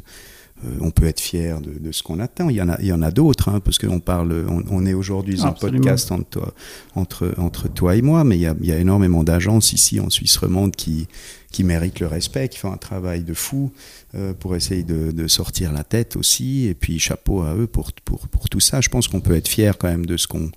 on 0.81 0.91
peut 0.91 1.05
être 1.05 1.19
fier 1.19 1.61
de, 1.61 1.91
ce 1.91 2.01
qu'on 2.01 2.19
atteint. 2.19 2.49
Il 2.49 2.55
y 2.55 2.61
en 2.61 2.69
a, 2.69 2.77
il 2.79 2.87
y 2.87 2.91
en 2.91 3.01
a 3.01 3.11
d'autres, 3.11 3.49
hein, 3.49 3.59
parce 3.59 3.77
qu'on 3.77 3.99
parle, 3.99 4.45
on, 4.69 4.85
est 4.85 4.93
aujourd'hui 4.93 5.41
un 5.41 5.51
podcast 5.51 6.11
entre 6.11 6.29
toi, 6.29 6.53
entre, 6.95 7.33
entre 7.37 7.67
toi 7.67 7.95
et 7.95 8.01
moi, 8.01 8.23
mais 8.23 8.37
il 8.37 8.41
y 8.41 8.47
a, 8.47 8.55
il 8.59 8.67
y 8.67 8.71
a 8.71 8.77
énormément 8.77 9.23
d'agences 9.23 9.73
ici 9.73 9.99
en 9.99 10.09
Suisse 10.09 10.35
romande 10.37 10.75
qui, 10.75 11.07
qui 11.51 11.63
méritent 11.63 11.99
le 11.99 12.07
respect, 12.07 12.49
qui 12.49 12.57
font 12.57 12.71
un 12.71 12.77
travail 12.77 13.23
de 13.23 13.33
fou 13.33 13.71
euh, 14.15 14.33
pour 14.33 14.55
essayer 14.55 14.83
de, 14.83 15.11
de, 15.11 15.27
sortir 15.27 15.71
la 15.71 15.83
tête 15.83 16.15
aussi. 16.15 16.65
Et 16.65 16.73
puis 16.73 16.99
chapeau 16.99 17.41
à 17.41 17.55
eux 17.55 17.67
pour, 17.67 17.91
pour, 18.05 18.27
pour 18.27 18.49
tout 18.49 18.59
ça. 18.59 18.81
Je 18.81 18.89
pense 18.89 19.07
qu'on 19.07 19.21
peut 19.21 19.35
être 19.35 19.47
fier 19.47 19.77
quand 19.77 19.87
même 19.87 20.05
de, 20.05 20.17
ce 20.17 20.27
qu'on, 20.27 20.51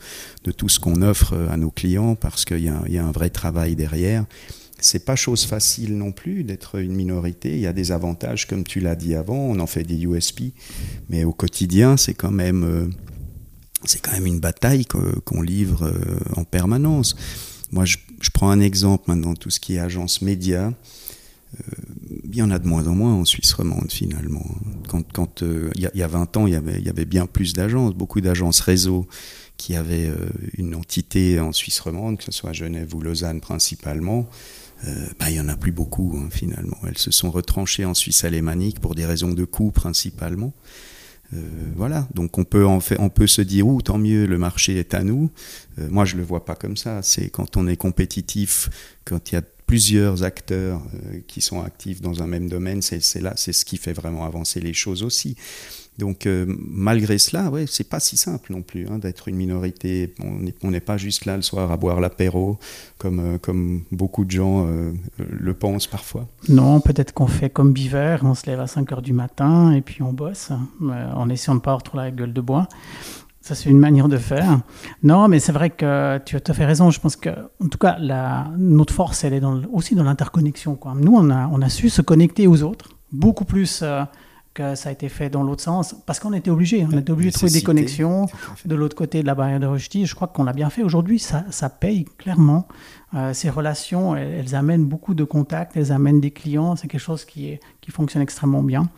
de 0.45 0.53
tout 0.53 0.69
ce 0.69 0.81
qu'on 0.81 1.03
offre 1.03 1.35
à 1.51 1.57
nos 1.57 1.71
clients 1.71 2.15
parce 2.15 2.45
qu'il 2.45 2.61
y, 2.61 2.93
y, 2.93 2.99
a 2.99 3.05
un 3.05 3.13
vrai 3.13 3.31
travail 3.31 3.77
derrière 3.77 4.25
c'est 4.81 5.05
pas 5.05 5.17
chose 5.17 5.45
facile 5.45 5.97
non 5.97 6.13
plus 6.13 6.45
d'être 6.45 6.79
une 6.79 6.95
minorité. 6.95 7.55
Il 7.55 7.61
y 7.61 7.67
a 7.67 7.73
des 7.73 7.93
avantages, 7.93 8.47
comme 8.47 8.65
tu 8.65 8.81
l'as 8.81 8.97
dit 8.97 9.15
avant, 9.15 9.37
on 9.37 9.59
en 9.59 9.67
fait 9.67 9.85
des 9.85 10.05
USP, 10.05 10.53
mais 11.09 11.25
au 11.25 11.33
quotidien, 11.33 11.97
c'est 11.97 12.15
quand 12.15 12.31
même, 12.31 12.65
euh, 12.65 12.87
c'est 13.85 14.01
quand 14.01 14.13
même 14.13 14.27
une 14.27 14.41
bataille 14.41 14.85
qu'on 14.87 15.43
livre 15.43 15.85
euh, 15.85 16.19
en 16.37 16.45
permanence. 16.45 17.17
Moi, 17.73 17.85
je, 17.85 17.97
prends 18.33 18.51
un 18.51 18.61
exemple 18.61 19.05
maintenant, 19.09 19.35
tout 19.35 19.51
ce 19.51 19.61
qui 19.61 19.77
est 19.77 19.79
agence 19.79 20.23
média. 20.23 20.73
Euh, 21.59 21.63
il 22.25 22.37
y 22.37 22.43
en 22.43 22.51
a 22.51 22.59
de 22.59 22.67
moins 22.67 22.87
en 22.87 22.95
moins 22.95 23.15
en 23.15 23.25
Suisse 23.25 23.53
romande 23.53 23.91
finalement. 23.91 24.45
Quand, 24.89 25.43
il, 25.43 25.91
y 25.95 26.03
a, 26.03 26.07
20 26.07 26.37
ans, 26.37 26.47
il 26.47 26.53
y 26.53 26.57
avait, 26.57 26.79
il 26.79 26.85
y 26.85 26.89
avait 26.89 27.05
bien 27.05 27.27
plus 27.27 27.53
d'agences, 27.53 27.95
beaucoup 27.95 28.21
d'agences 28.21 28.61
réseau 28.61 29.07
qui 29.57 29.77
avaient 29.77 30.11
une 30.57 30.75
entité 30.75 31.39
en 31.39 31.53
Suisse 31.53 31.81
romande, 31.81 32.19
que 32.19 32.25
ce 32.25 32.33
soit 32.33 32.53
Genève 32.53 32.95
ou 32.95 33.03
Lausanne 33.03 33.41
principalement. 33.41 34.27
Euh, 34.87 35.07
bah, 35.19 35.29
il 35.29 35.35
n'y 35.35 35.41
en 35.41 35.49
a 35.49 35.57
plus 35.57 35.73
beaucoup 35.73 36.17
hein, 36.17 36.29
finalement. 36.31 36.77
Elles 36.87 36.99
se 36.99 37.11
sont 37.11 37.31
retranchées 37.31 37.85
en 37.85 37.95
Suisse 37.95 38.25
alémanique 38.25 38.81
pour 38.81 38.95
des 38.95 39.07
raisons 39.07 39.33
de 39.33 39.45
coût 39.45 39.71
principalement. 39.71 40.53
Euh, 41.33 41.39
voilà, 41.77 42.09
donc 42.15 42.39
on 42.39 42.45
peut, 42.45 42.67
en 42.67 42.81
fait, 42.81 42.97
on 42.99 43.09
peut 43.09 43.29
se 43.29 43.43
dire, 43.43 43.69
ou 43.69 43.81
tant 43.83 43.99
mieux, 43.99 44.27
le 44.27 44.37
marché 44.37 44.79
est 44.79 44.95
à 44.95 45.05
nous. 45.05 45.31
Euh, 45.79 45.89
moi, 45.91 46.05
je 46.05 46.17
le 46.17 46.25
vois 46.25 46.45
pas 46.45 46.57
comme 46.57 46.77
ça. 46.77 47.03
C'est 47.03 47.29
quand 47.29 47.57
on 47.57 47.69
est 47.69 47.77
compétitif, 47.77 48.69
quand 49.05 49.31
il 49.31 49.35
y 49.37 49.39
a 49.39 49.43
plusieurs 49.67 50.25
acteurs 50.25 50.83
qui 51.29 51.41
sont 51.41 51.63
actifs 51.63 52.01
dans 52.01 52.25
un 52.25 52.27
même 52.27 52.49
domaine, 52.49 52.83
c'est 52.83 53.21
là, 53.21 53.35
c'est 53.37 53.53
ce 53.53 53.65
qui 53.65 53.77
fait 53.77 53.93
vraiment 53.93 54.25
avancer 54.25 54.59
les 54.59 54.73
choses 54.73 55.05
aussi. 55.05 55.37
Donc 56.01 56.27
euh, 56.27 56.47
malgré 56.49 57.19
cela, 57.19 57.51
ouais, 57.51 57.67
c'est 57.69 57.89
pas 57.89 58.01
si 58.01 58.17
simple 58.17 58.53
non 58.53 58.63
plus 58.63 58.89
hein, 58.89 58.99
d'être 58.99 59.29
une 59.29 59.37
minorité. 59.37 60.15
On 60.63 60.71
n'est 60.71 60.81
pas 60.81 60.97
juste 60.97 61.27
là 61.27 61.37
le 61.37 61.43
soir 61.43 61.71
à 61.71 61.77
boire 61.77 62.01
l'apéro 62.01 62.59
comme, 62.99 63.21
euh, 63.21 63.39
comme 63.39 63.83
beaucoup 63.93 64.25
de 64.25 64.31
gens 64.31 64.67
euh, 64.67 64.93
le 65.19 65.55
pensent 65.55 65.87
parfois. 65.87 66.27
Non, 66.49 66.81
peut-être 66.81 67.13
qu'on 67.13 67.27
fait 67.27 67.51
comme 67.51 67.73
Biver, 67.73 68.17
on 68.23 68.35
se 68.35 68.47
lève 68.47 68.61
à 68.61 68.67
5 68.67 68.91
heures 68.93 69.03
du 69.03 69.13
matin 69.13 69.73
et 69.73 69.83
puis 69.83 70.03
on 70.03 70.13
bosse 70.13 70.51
en 70.81 71.29
essayant 71.29 71.55
de 71.55 71.61
ne 71.61 71.65
pas 71.65 71.75
retrouver 71.75 72.05
la 72.05 72.11
gueule 72.11 72.33
de 72.33 72.41
bois. 72.41 72.67
Ça, 73.43 73.55
c'est 73.55 73.71
une 73.71 73.79
manière 73.79 74.09
de 74.09 74.19
faire. 74.19 74.61
Non, 75.03 75.29
mais 75.29 75.39
c'est 75.39 75.53
vrai 75.53 75.71
que 75.71 76.19
tu 76.25 76.37
as 76.37 76.41
tout 76.41 76.53
à 76.53 76.55
fait 76.55 76.67
raison. 76.67 76.91
Je 76.91 77.01
pense 77.01 77.17
que, 77.17 77.31
en 77.63 77.69
tout 77.69 77.79
cas, 77.79 77.99
notre 78.59 78.93
force, 78.93 79.25
elle 79.25 79.33
est 79.33 79.43
aussi 79.73 79.95
dans 79.95 80.05
l'interconnexion. 80.05 80.79
Nous, 80.97 81.15
on 81.15 81.63
a 81.63 81.69
su 81.69 81.89
se 81.89 82.03
connecter 82.03 82.47
aux 82.47 82.63
autres, 82.63 82.91
beaucoup 83.13 83.47
plus 83.47 83.83
que 84.53 84.75
ça 84.75 84.89
a 84.89 84.93
été 84.93 85.09
fait 85.09 85.31
dans 85.31 85.43
l'autre 85.43 85.63
sens, 85.63 85.95
parce 86.07 86.19
qu'on 86.19 86.33
était 86.33 86.51
obligé, 86.51 86.85
on 86.85 86.99
était 86.99 87.13
obligé 87.13 87.31
de 87.31 87.35
trouver 87.35 87.53
des 87.53 87.63
connexions 87.63 88.27
de 88.65 88.75
l'autre 88.75 88.97
côté 88.97 89.23
de 89.23 89.27
la 89.27 89.35
barrière 89.35 89.61
de 89.61 89.67
Rushdie. 89.67 90.07
Je 90.07 90.15
crois 90.15 90.29
qu'on 90.29 90.43
l'a 90.43 90.53
bien 90.53 90.71
fait. 90.71 90.83
Aujourd'hui, 90.83 91.19
ça, 91.21 91.45
ça, 91.51 91.71
paye 91.71 92.05
clairement. 92.19 92.67
Euh, 93.15 93.33
ces 93.33 93.49
relations, 93.49 94.17
elles, 94.17 94.55
amènent 94.55 94.85
beaucoup 94.85 95.15
de 95.15 95.25
contacts, 95.25 95.77
elles 95.77 95.93
amènent 95.93 96.21
des 96.21 96.33
clients. 96.33 96.75
C'est 96.75 96.89
quelque 96.89 97.01
chose 97.01 97.25
qui, 97.25 97.49
est, 97.49 97.61
qui 97.81 97.93
fonctionne 97.93 98.23
extrêmement 98.23 98.63
bien. 98.63 98.89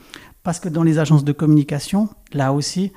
Parce 0.43 0.59
que 0.59 0.71
dans 0.71 0.83
les 0.83 0.99
agences 0.99 1.25
de 1.25 1.33
communication, 1.33 2.09
là 2.33 2.53
aussi, 2.53 2.93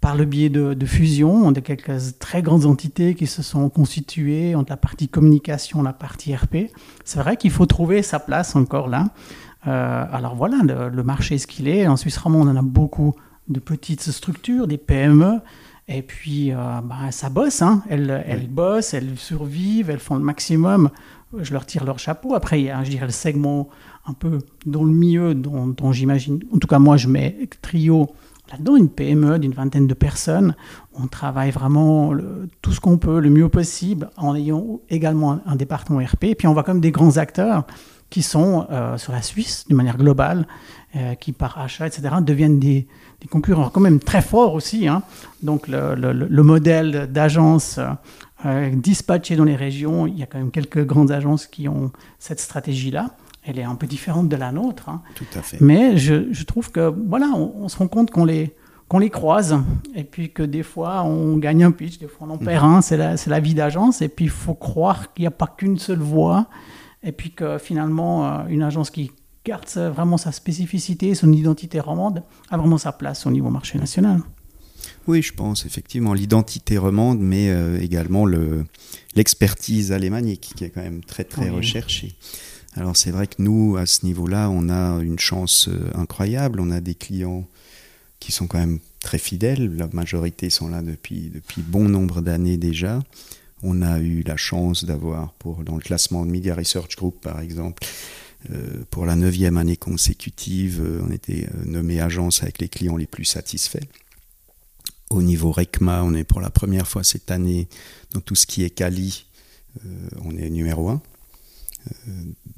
par 0.00 0.14
le 0.14 0.24
biais 0.24 0.48
de, 0.48 0.74
de 0.74 0.86
fusion, 0.86 1.32
on 1.32 1.52
a 1.52 1.60
quelques 1.60 2.18
très 2.20 2.42
grandes 2.42 2.64
entités 2.64 3.16
qui 3.16 3.26
se 3.26 3.42
sont 3.42 3.68
constituées 3.68 4.54
entre 4.54 4.70
la 4.70 4.76
partie 4.76 5.08
communication, 5.08 5.82
la 5.82 5.92
partie 5.92 6.34
RP. 6.34 6.70
C'est 7.04 7.18
vrai 7.18 7.36
qu'il 7.36 7.50
faut 7.50 7.66
trouver 7.66 8.02
sa 8.02 8.20
place 8.20 8.54
encore 8.54 8.86
là. 8.86 9.08
Euh, 9.66 10.04
alors 10.12 10.34
voilà, 10.34 10.58
le, 10.62 11.02
marché 11.02 11.36
est 11.36 11.38
ce 11.38 11.46
qu'il 11.46 11.68
est. 11.68 11.86
En 11.86 11.96
Suisse 11.96 12.16
romande, 12.18 12.48
on 12.48 12.52
en 12.52 12.56
a 12.56 12.62
beaucoup 12.62 13.14
de 13.48 13.60
petites 13.60 14.02
structures, 14.02 14.66
des 14.66 14.78
PME. 14.78 15.40
Et 15.88 16.02
puis, 16.02 16.52
euh, 16.52 16.56
bah, 16.84 17.10
ça 17.10 17.30
bosse, 17.30 17.62
hein. 17.62 17.82
elles, 17.88 18.22
elles 18.26 18.46
bossent, 18.46 18.92
elles 18.92 19.16
survivent, 19.16 19.88
elles 19.88 19.98
font 19.98 20.16
le 20.16 20.22
maximum. 20.22 20.90
Je 21.38 21.52
leur 21.52 21.66
tire 21.66 21.84
leur 21.84 21.98
chapeau. 21.98 22.34
Après, 22.34 22.60
il 22.60 22.66
y 22.66 22.70
a, 22.70 22.84
je 22.84 22.90
dirais, 22.90 23.06
le 23.06 23.12
segment 23.12 23.68
un 24.06 24.12
peu 24.12 24.38
dans 24.64 24.84
le 24.84 24.92
milieu 24.92 25.34
dont, 25.34 25.92
j'imagine, 25.92 26.40
en 26.54 26.58
tout 26.58 26.66
cas 26.66 26.78
moi, 26.78 26.96
je 26.96 27.08
mets 27.08 27.36
Trio 27.60 28.08
là-dedans, 28.50 28.76
une 28.76 28.88
PME 28.88 29.38
d'une 29.38 29.52
vingtaine 29.52 29.86
de 29.86 29.94
personnes. 29.94 30.54
On 30.94 31.06
travaille 31.06 31.50
vraiment 31.50 32.12
tout 32.62 32.72
ce 32.72 32.80
qu'on 32.80 32.96
peut, 32.96 33.20
le 33.20 33.28
mieux 33.28 33.50
possible, 33.50 34.08
en 34.16 34.34
ayant 34.34 34.80
également 34.88 35.40
un, 35.44 35.56
département 35.56 35.98
RP. 35.98 36.24
Et 36.24 36.34
puis, 36.34 36.48
on 36.48 36.54
voit 36.54 36.64
comme 36.64 36.80
des 36.80 36.90
grands 36.90 37.18
acteurs 37.18 37.66
qui 38.10 38.22
sont 38.22 38.66
euh, 38.70 38.96
sur 38.96 39.12
la 39.12 39.22
Suisse 39.22 39.64
d'une 39.68 39.76
manière 39.76 39.98
globale, 39.98 40.46
euh, 40.96 41.14
qui 41.14 41.32
par 41.32 41.58
achat, 41.58 41.86
etc., 41.86 42.08
deviennent 42.22 42.58
des, 42.58 42.86
concurrents 43.30 43.68
quand 43.68 43.80
même 43.80 44.00
très 44.00 44.22
forts 44.22 44.54
aussi. 44.54 44.88
Hein. 44.88 45.02
Donc 45.42 45.68
le, 45.68 45.94
le, 45.94 46.42
modèle 46.42 47.08
d'agence 47.12 47.78
euh, 48.46 48.70
dispatchée 48.74 49.36
dans 49.36 49.44
les 49.44 49.56
régions, 49.56 50.06
il 50.06 50.18
y 50.18 50.22
a 50.22 50.26
quand 50.26 50.38
même 50.38 50.50
quelques 50.50 50.84
grandes 50.84 51.10
agences 51.10 51.46
qui 51.46 51.68
ont 51.68 51.92
cette 52.18 52.40
stratégie-là. 52.40 53.10
Elle 53.44 53.58
est 53.58 53.64
un 53.64 53.74
peu 53.74 53.86
différente 53.86 54.28
de 54.28 54.36
la 54.36 54.52
nôtre. 54.52 54.88
Hein. 54.88 55.02
Tout 55.14 55.26
à 55.34 55.42
fait. 55.42 55.60
Mais 55.60 55.96
je, 55.96 56.32
je 56.32 56.44
trouve 56.44 56.70
que 56.70 56.92
voilà, 57.08 57.26
on, 57.34 57.68
se 57.68 57.76
rend 57.76 57.88
compte 57.88 58.10
qu'on 58.10 58.24
les 58.24 58.54
qu'on 58.88 58.98
les 58.98 59.10
croise 59.10 59.58
et 59.94 60.02
puis 60.02 60.32
que 60.32 60.42
des 60.42 60.62
fois 60.62 61.02
on 61.02 61.36
gagne 61.36 61.62
un 61.62 61.72
pitch, 61.72 61.98
des 61.98 62.08
fois 62.08 62.26
on 62.26 62.32
en 62.32 62.38
perd 62.38 62.64
mhm. 62.64 62.72
un, 62.76 62.80
c'est 62.80 62.96
la, 62.96 63.16
la, 63.26 63.40
vie 63.40 63.52
d'agence 63.52 64.00
et 64.00 64.08
puis 64.08 64.24
il 64.24 64.30
faut 64.30 64.54
croire 64.54 65.12
qu'il 65.12 65.24
n'y 65.24 65.26
a 65.26 65.30
pas 65.30 65.46
qu'une 65.46 65.76
seule 65.76 65.98
voie 65.98 66.46
et 67.02 67.12
puis 67.12 67.32
que 67.32 67.58
finalement, 67.58 68.26
euh, 68.26 68.46
une 68.48 68.62
agence 68.62 68.90
qui, 68.90 69.10
garde 69.44 69.66
vraiment 69.94 70.18
sa 70.18 70.30
spécificité, 70.30 71.14
son 71.14 71.32
identité 71.32 71.80
romande, 71.80 72.22
a 72.50 72.58
vraiment 72.58 72.76
sa 72.76 72.92
place 72.92 73.24
au 73.24 73.30
niveau 73.30 73.48
marché 73.48 73.78
national. 73.78 74.20
Oui, 75.06 75.22
je 75.22 75.32
pense 75.32 75.64
effectivement 75.64 76.12
l'identité 76.12 76.76
romande, 76.76 77.18
mais 77.18 77.48
euh, 77.48 77.80
également 77.80 78.26
l'expertise 79.14 79.90
alémanique 79.90 80.52
qui 80.54 80.64
est 80.64 80.70
quand 80.70 80.82
même 80.82 81.02
très 81.02 81.24
très 81.24 81.48
recherchée. 81.48 82.14
Alors 82.74 82.96
c'est 82.96 83.10
vrai 83.10 83.26
que 83.26 83.36
nous, 83.38 83.76
à 83.76 83.86
ce 83.86 84.04
niveau-là, 84.04 84.50
on 84.50 84.68
a 84.68 85.02
une 85.02 85.18
chance 85.18 85.68
euh, 85.68 85.90
incroyable. 85.94 86.60
On 86.60 86.70
a 86.70 86.80
des 86.80 86.94
clients 86.94 87.48
qui 88.20 88.32
sont 88.32 88.46
quand 88.46 88.58
même 88.58 88.78
très 89.00 89.18
fidèles. 89.18 89.74
La 89.76 89.88
majorité 89.92 90.50
sont 90.50 90.68
là 90.68 90.82
depuis, 90.82 91.30
depuis 91.34 91.62
bon 91.62 91.88
nombre 91.88 92.20
d'années 92.20 92.56
déjà. 92.56 93.02
On 93.62 93.82
a 93.82 93.98
eu 93.98 94.22
la 94.22 94.36
chance 94.36 94.84
d'avoir, 94.84 95.32
pour 95.34 95.64
dans 95.64 95.74
le 95.74 95.80
classement 95.80 96.24
de 96.24 96.30
Media 96.30 96.54
Research 96.54 96.96
Group 96.96 97.20
par 97.20 97.40
exemple, 97.40 97.84
euh, 98.50 98.84
pour 98.90 99.04
la 99.04 99.16
neuvième 99.16 99.56
année 99.56 99.76
consécutive, 99.76 100.80
euh, 100.80 101.02
on 101.06 101.10
était 101.10 101.48
nommé 101.64 102.00
agence 102.00 102.42
avec 102.42 102.60
les 102.60 102.68
clients 102.68 102.96
les 102.96 103.06
plus 103.06 103.24
satisfaits. 103.24 103.86
Au 105.10 105.22
niveau 105.22 105.50
RECMA, 105.50 106.04
on 106.04 106.14
est 106.14 106.24
pour 106.24 106.40
la 106.40 106.50
première 106.50 106.86
fois 106.86 107.02
cette 107.02 107.30
année 107.30 107.68
dans 108.12 108.20
tout 108.20 108.34
ce 108.34 108.46
qui 108.46 108.62
est 108.62 108.70
Cali, 108.70 109.26
on 110.22 110.36
est 110.36 110.50
numéro 110.50 110.88
un. 110.88 111.00
Euh, 112.08 112.10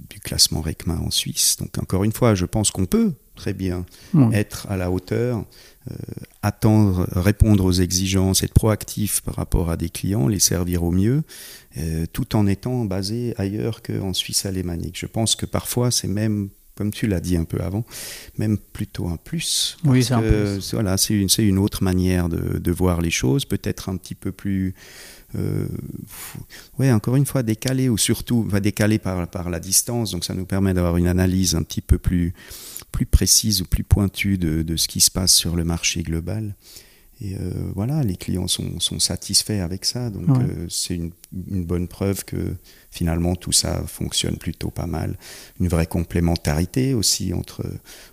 du 0.09 0.19
classement 0.19 0.61
RECMA 0.61 0.99
en 0.99 1.11
Suisse. 1.11 1.57
Donc 1.61 1.79
encore 1.79 2.03
une 2.03 2.11
fois, 2.11 2.35
je 2.35 2.47
pense 2.47 2.73
qu'on 2.73 2.87
peut 2.87 3.13
très 3.37 3.53
bien 3.53 3.87
être 4.33 4.67
à 4.69 4.77
la 4.77 4.91
hauteur, 4.91 5.39
euh, 5.39 5.80
attendre, 6.43 7.07
répondre 7.13 7.65
aux 7.65 7.73
exigences, 7.73 8.43
être 8.43 8.53
proactif 8.53 9.23
par 9.23 9.35
rapport 9.35 9.71
à 9.71 9.77
des 9.77 9.89
clients, 9.89 10.29
les 10.29 10.39
servir 10.39 10.83
au 10.85 10.91
mieux, 10.91 11.23
euh, 11.79 12.07
tout 12.13 12.37
en 12.37 12.47
étant 12.47 12.85
basé 12.85 13.35
ailleurs 13.39 13.83
qu'en 13.83 14.13
Suisse 14.13 14.47
alémanique. 14.47 14.99
Je 14.99 15.07
pense 15.07 15.37
que 15.37 15.47
parfois 15.47 15.91
c'est 15.91 16.09
même 16.09 16.51
comme 16.77 16.93
tu 16.93 17.07
l'as 17.07 17.21
dit 17.21 17.37
un 17.37 17.45
peu 17.45 17.61
avant, 17.61 17.85
même 18.39 18.57
plutôt 18.57 19.09
un 19.09 19.19
plus. 19.19 19.77
Oui, 19.85 20.03
c'est 20.03 20.15
un 20.15 20.23
plus. 20.23 20.73
Voilà, 20.73 20.97
c'est 20.97 21.13
une, 21.13 21.29
une, 21.39 21.59
autre 21.59 21.83
manière 21.83 22.31
de, 22.31 22.59
de, 22.59 22.73
voir 22.73 23.03
les 23.03 23.11
choses, 23.11 23.45
peut-être 23.45 23.91
un 23.91 23.99
petit 23.99 24.15
peu 24.15 24.33
plus 24.33 24.75
euh, 25.37 25.67
ouais, 26.79 26.91
encore 26.91 27.17
une 27.17 27.27
fois, 27.27 27.43
décalé, 27.43 27.89
ou 27.89 27.99
surtout 27.99 28.43
va 28.43 28.61
décaler 28.61 28.99
par, 28.99 29.29
par 29.29 29.51
la 29.51 29.61
distance, 29.61 30.11
donc 30.11 30.25
ça 30.25 30.35
nous 30.35 30.47
permet 30.47 30.75
d'avoir 30.75 30.97
une 30.97 31.07
analyse 31.07 31.55
un 31.55 31.63
petit 31.63 31.81
peu 31.81 31.99
plus, 31.99 32.35
plus 32.91 33.07
précise 33.07 33.63
ou 33.63 33.65
plus 33.65 33.85
pointue 33.85 34.39
de, 34.39 34.63
de 34.63 34.77
ce 34.77 34.89
qui 34.89 35.01
se 35.01 35.11
passe 35.11 35.35
sur 35.35 35.57
le 35.57 35.65
marché 35.65 36.03
global. 36.03 36.55
Et 37.23 37.35
euh, 37.35 37.71
voilà, 37.75 38.03
les 38.03 38.17
clients 38.17 38.49
sont, 38.49 38.81
sont, 38.81 38.99
satisfaits 38.99 39.61
avec 39.61 39.85
ça, 39.85 40.09
donc 40.09 40.39
euh, 40.39 40.67
c'est 40.71 40.95
une, 40.95 41.11
une, 41.51 41.67
bonne 41.67 41.87
preuve 41.87 42.25
que 42.25 42.57
finalement 42.91 43.37
tout 43.37 43.53
ça 43.53 43.85
fonctionne 43.87 44.39
plutôt 44.39 44.71
pas 44.71 44.87
mal. 44.87 45.19
Une 45.61 45.69
vraie 45.69 45.87
complémentarité 45.87 46.95
aussi 46.95 47.35
entre, 47.35 47.63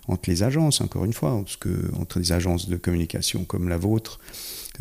entre 0.08 0.28
les 0.28 0.42
agences, 0.42 0.82
encore 0.82 1.06
une 1.06 1.14
fois, 1.14 1.42
parce 1.42 1.56
que 1.56 1.90
entre 1.98 2.18
les 2.18 2.32
agences 2.32 2.68
de 2.68 2.76
communication 2.76 3.44
comme 3.44 3.70
la 3.70 3.78
vôtre, 3.78 4.20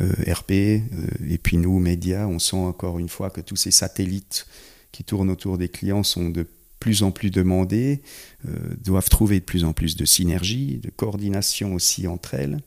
euh, 0.02 0.12
RP, 0.28 0.52
et 0.52 1.40
puis 1.42 1.56
nous, 1.56 1.80
médias, 1.80 2.28
on 2.28 2.40
sent 2.40 2.58
encore 2.58 3.00
une 3.00 3.10
fois 3.10 3.30
que 3.30 3.40
tous 3.40 3.56
ces 3.56 3.72
satellites 3.72 4.46
qui 4.92 5.06
tournent 5.06 5.30
autour 5.30 5.58
des 5.58 5.70
clients 5.70 6.04
sont 6.04 6.30
de 6.30 6.46
plus 6.80 7.04
en 7.04 7.12
plus 7.12 7.32
demandés, 7.32 8.02
euh, 8.48 8.52
doivent 8.84 9.10
trouver 9.10 9.40
de 9.40 9.46
plus 9.46 9.64
en 9.64 9.74
plus 9.74 9.96
de 9.96 10.06
synergie, 10.06 10.80
de 10.84 10.90
coordination 10.90 11.74
aussi 11.74 12.08
entre 12.08 12.34
elles. 12.34 12.60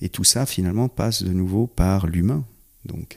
Et 0.00 0.08
tout 0.08 0.24
ça, 0.24 0.46
finalement, 0.46 0.88
passe 0.88 1.22
de 1.22 1.32
nouveau 1.32 1.66
par 1.66 2.06
l'humain. 2.06 2.44
Donc, 2.84 3.16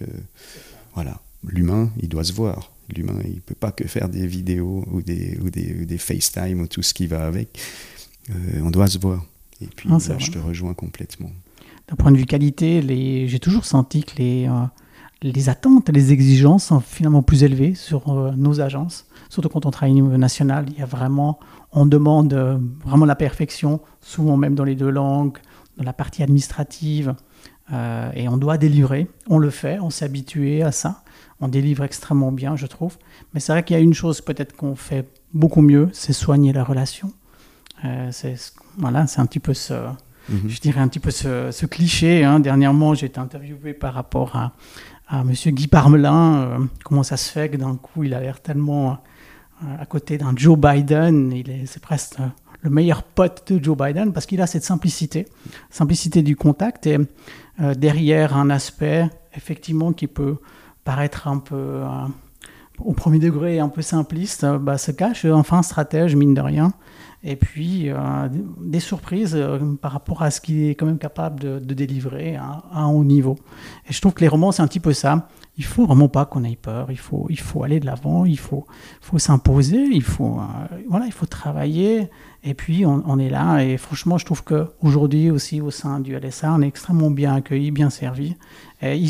voilà, 0.96 1.22
l'humain, 1.48 1.92
il 2.02 2.10
doit 2.10 2.24
se 2.24 2.34
voir. 2.34 2.74
L'humain, 2.90 3.20
il 3.24 3.36
ne 3.36 3.40
peut 3.40 3.56
pas 3.56 3.72
que 3.72 3.88
faire 3.88 4.10
des 4.10 4.26
vidéos 4.26 4.84
ou 4.92 5.04
des, 5.04 5.38
ou 5.42 5.52
des, 5.52 5.86
des 5.86 5.98
FaceTime 6.00 6.62
ou 6.62 6.68
tout 6.68 6.82
ce 6.82 6.96
qui 6.96 7.06
va 7.06 7.28
avec. 7.28 7.60
on 8.62 8.72
doit 8.72 8.88
se 8.88 8.98
voir. 8.98 9.24
Et 9.62 9.68
puis, 9.68 9.90
ah, 9.92 10.00
je 10.18 10.32
te 10.32 10.40
rejoins 10.40 10.74
complètement 10.74 11.32
d'un 11.92 11.98
point 11.98 12.12
de 12.12 12.18
vue 12.18 12.26
qualité, 12.26 12.82
j'ai 13.28 13.40
toujours 13.40 13.66
senti 13.66 14.04
que 14.04 14.16
les, 14.18 14.48
euh, 14.48 14.66
les 15.22 15.50
attentes 15.50 15.90
les 15.90 16.14
exigences 16.14 16.66
sont 16.66 16.80
finalement 16.80 17.22
plus 17.22 17.44
élevées 17.44 17.76
sur 17.76 18.10
euh, 18.10 18.32
nos 18.36 18.62
agences. 18.62 19.06
Surtout 19.32 19.50
quand 19.50 19.66
on 19.66 19.72
travaille 19.72 19.94
au 19.94 20.04
niveau 20.04 20.18
national, 20.18 20.66
il 20.68 20.78
y 20.78 20.82
a 20.82 20.86
vraiment, 20.86 21.40
on 21.72 21.86
demande 21.86 22.34
euh, 22.34 22.58
vraiment 22.84 23.06
la 23.06 23.16
perfection, 23.16 23.80
souvent 24.02 24.36
même 24.36 24.56
dans 24.56 24.66
les 24.66 24.76
deux 24.76 24.90
langues, 24.90 25.38
dans 25.78 25.86
la 25.86 25.94
partie 25.94 26.22
administrative, 26.24 27.16
et 28.14 28.28
on 28.28 28.36
doit 28.36 28.58
délivrer. 28.58 29.08
On 29.30 29.38
le 29.38 29.50
fait, 29.50 29.80
on 29.80 29.90
s'est 29.90 30.04
habitué 30.04 30.62
à 30.62 30.74
ça. 30.74 31.04
On 31.40 31.48
délivre 31.48 31.86
extrêmement 31.86 32.34
bien, 32.34 32.58
je 32.58 32.66
trouve. 32.66 32.98
Mais 33.34 33.40
c'est 33.40 33.54
vrai 33.54 33.64
qu'il 33.64 33.78
y 33.78 33.80
a 33.80 33.82
une 33.82 33.94
chose 33.94 34.20
peut-être 34.20 34.58
qu'on 34.58 34.76
fait 34.76 35.08
beaucoup 35.34 35.62
mieux, 35.62 35.88
c'est 35.94 36.12
soigner 36.12 36.52
la 36.52 36.66
relation. 36.66 37.14
c'est 38.12 38.36
voilà, 38.78 39.08
c'est 39.08 39.22
un 39.22 39.26
petit 39.26 39.40
peu 39.40 39.54
ce, 39.54 39.74
Mhm. 40.30 40.50
je 40.50 40.60
dirais 40.60 40.82
un 40.82 40.88
petit 40.88 41.00
peu 41.00 41.12
ce, 41.12 41.66
cliché. 41.66 42.24
Hein. 42.24 42.40
Dernièrement, 42.40 42.94
j'ai 42.94 43.08
été 43.08 43.20
interviewé 43.20 43.74
par 43.74 43.94
rapport 43.94 44.36
à, 44.36 44.54
à 45.08 45.24
Monsieur 45.24 45.52
Guy 45.52 45.68
Parmelin. 45.68 46.36
Euh, 46.36 46.60
comment 46.84 47.04
ça 47.04 47.18
se 47.18 47.32
fait 47.32 47.50
que 47.50 47.58
d'un 47.58 47.76
coup, 47.76 48.04
il 48.04 48.14
a 48.14 48.20
l'air 48.20 48.42
tellement 48.42 48.92
euh, 48.92 48.96
à 49.80 49.86
côté 49.86 50.18
d'un 50.18 50.34
Joe 50.36 50.58
Biden. 50.58 51.32
Il 51.32 51.50
est, 51.50 51.66
c'est 51.66 51.82
presque 51.82 52.18
le 52.62 52.70
meilleur 52.70 53.04
pote 53.04 53.52
de 53.52 53.64
Joe 53.64 53.78
Biden 53.78 54.14
parce 54.14 54.26
qu'il 54.26 54.42
a 54.42 54.48
cette 54.48 54.64
simplicité, 54.64 55.28
simplicité 55.70 56.22
du 56.22 56.36
contact 56.36 56.88
et 56.88 56.98
euh, 57.60 57.74
derrière 57.74 58.38
un 58.38 58.50
aspect 58.50 59.10
effectivement 59.36 59.94
qui 59.94 60.08
peut 60.08 60.38
paraître 60.84 61.28
un 61.28 61.40
peu 61.40 61.82
au 62.80 62.94
premier 62.94 63.20
degré 63.20 63.60
un 63.60 63.70
peu 63.70 63.82
simpliste, 63.82 64.46
bah, 64.46 64.78
se 64.78 64.92
cache 64.92 65.26
enfin 65.26 65.62
stratège 65.62 66.16
mine 66.16 66.34
de 66.34 66.42
rien 66.42 66.74
et 67.24 67.36
puis 67.36 67.90
euh, 67.90 67.98
des 68.60 68.80
surprises 68.80 69.36
euh, 69.36 69.60
par 69.80 69.92
rapport 69.92 70.24
à 70.24 70.32
ce 70.32 70.42
qu'il 70.42 70.64
est 70.64 70.76
quand 70.76 70.88
même 70.88 70.98
capable 70.98 71.40
de, 71.40 71.60
délivrer 71.60 72.36
à, 72.36 72.64
un 72.74 72.88
haut 72.88 73.04
niveau. 73.04 73.38
Et 73.88 73.94
je 73.94 74.02
trouve 74.02 74.14
que 74.14 74.22
les 74.22 74.28
romans, 74.28 74.52
c'est 74.52 74.64
un 74.64 74.68
petit 74.68 74.80
peu 74.80 74.94
ça. 74.94 75.28
Il 75.58 75.66
faut 75.66 75.86
vraiment 75.86 76.08
pas 76.08 76.26
qu'on 76.26 76.44
ait 76.44 76.56
peur, 76.56 76.90
il 76.90 76.98
faut, 76.98 77.28
il 77.30 77.40
faut 77.40 77.64
aller 77.64 77.80
de 77.80 77.86
l'avant, 77.86 78.26
il 78.26 78.40
faut, 78.40 78.66
faut 79.02 79.20
s'imposer, 79.20 79.84
il, 79.92 80.02
faut, 80.02 80.40
euh, 80.40 80.78
voilà, 80.90 81.06
il 81.06 81.12
faut 81.12 81.26
travailler, 81.28 82.10
et 82.44 82.54
puis 82.56 82.86
on, 82.86 83.20
est 83.20 83.30
là. 83.30 83.60
Et 83.60 83.78
franchement, 83.78 84.18
je 84.18 84.26
trouve 84.26 84.44
qu'aujourd'hui 84.44 85.30
aussi, 85.30 85.62
au 85.62 85.70
sein 85.70 86.00
du 86.00 86.18
LSA, 86.18 86.54
on 86.54 86.62
est 86.62 86.68
extrêmement 86.68 87.12
bien 87.12 87.36
accueillis, 87.36 87.70
bien 87.70 87.90
servis. 87.92 88.36
Et 88.82 89.06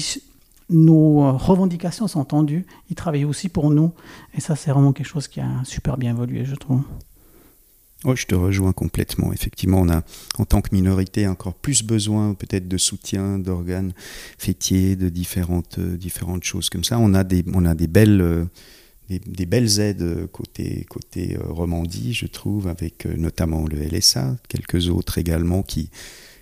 nos 0.70 1.38
revendications 1.38 2.08
sont 2.08 2.20
entendues, 2.20 2.66
ils 2.90 2.96
travaillent 2.96 3.26
aussi 3.26 3.48
pour 3.48 3.70
nous, 3.70 3.94
et 4.34 4.42
ça, 4.42 4.56
c'est 4.56 4.72
vraiment 4.72 4.94
quelque 4.94 5.08
chose 5.08 5.28
qui 5.28 5.40
a 5.40 5.48
super 5.64 5.96
bien 5.98 6.12
évolué, 6.12 6.44
je 6.44 6.56
trouve. 6.56 6.82
Oh, 8.04 8.16
je 8.16 8.26
te 8.26 8.34
rejoins 8.34 8.74
complètement. 8.74 9.32
Effectivement, 9.32 9.80
on 9.82 9.90
a, 9.90 10.04
en 10.40 10.46
tant 10.46 10.62
que 10.62 10.74
minorité, 10.74 11.28
encore 11.28 11.54
plus 11.54 11.84
besoin 11.84 12.34
peut-être 12.34 12.68
de 12.68 12.78
soutien, 12.78 13.38
d'organes 13.38 13.94
fêtiers, 14.40 14.96
de 14.96 15.10
différentes, 15.10 15.78
euh, 15.78 15.98
différentes 15.98 16.44
choses 16.44 16.72
comme 16.72 16.84
ça. 16.84 16.98
On 16.98 17.14
a 17.14 17.24
des, 17.24 17.46
on 17.54 17.64
a 17.64 17.76
des 17.76 17.86
belles, 17.86 18.22
euh, 18.22 18.46
des, 19.08 19.46
belles 19.46 19.80
aides 19.80 20.28
côté, 20.32 20.84
côté 20.90 21.36
euh, 21.36 21.44
Romandie, 21.44 22.14
je 22.14 22.26
trouve, 22.26 22.68
avec 22.68 23.06
notamment 23.06 23.68
le 23.68 23.78
LSA, 23.78 24.36
quelques 24.48 24.90
autres 24.90 25.20
également 25.20 25.62
qui, 25.62 25.92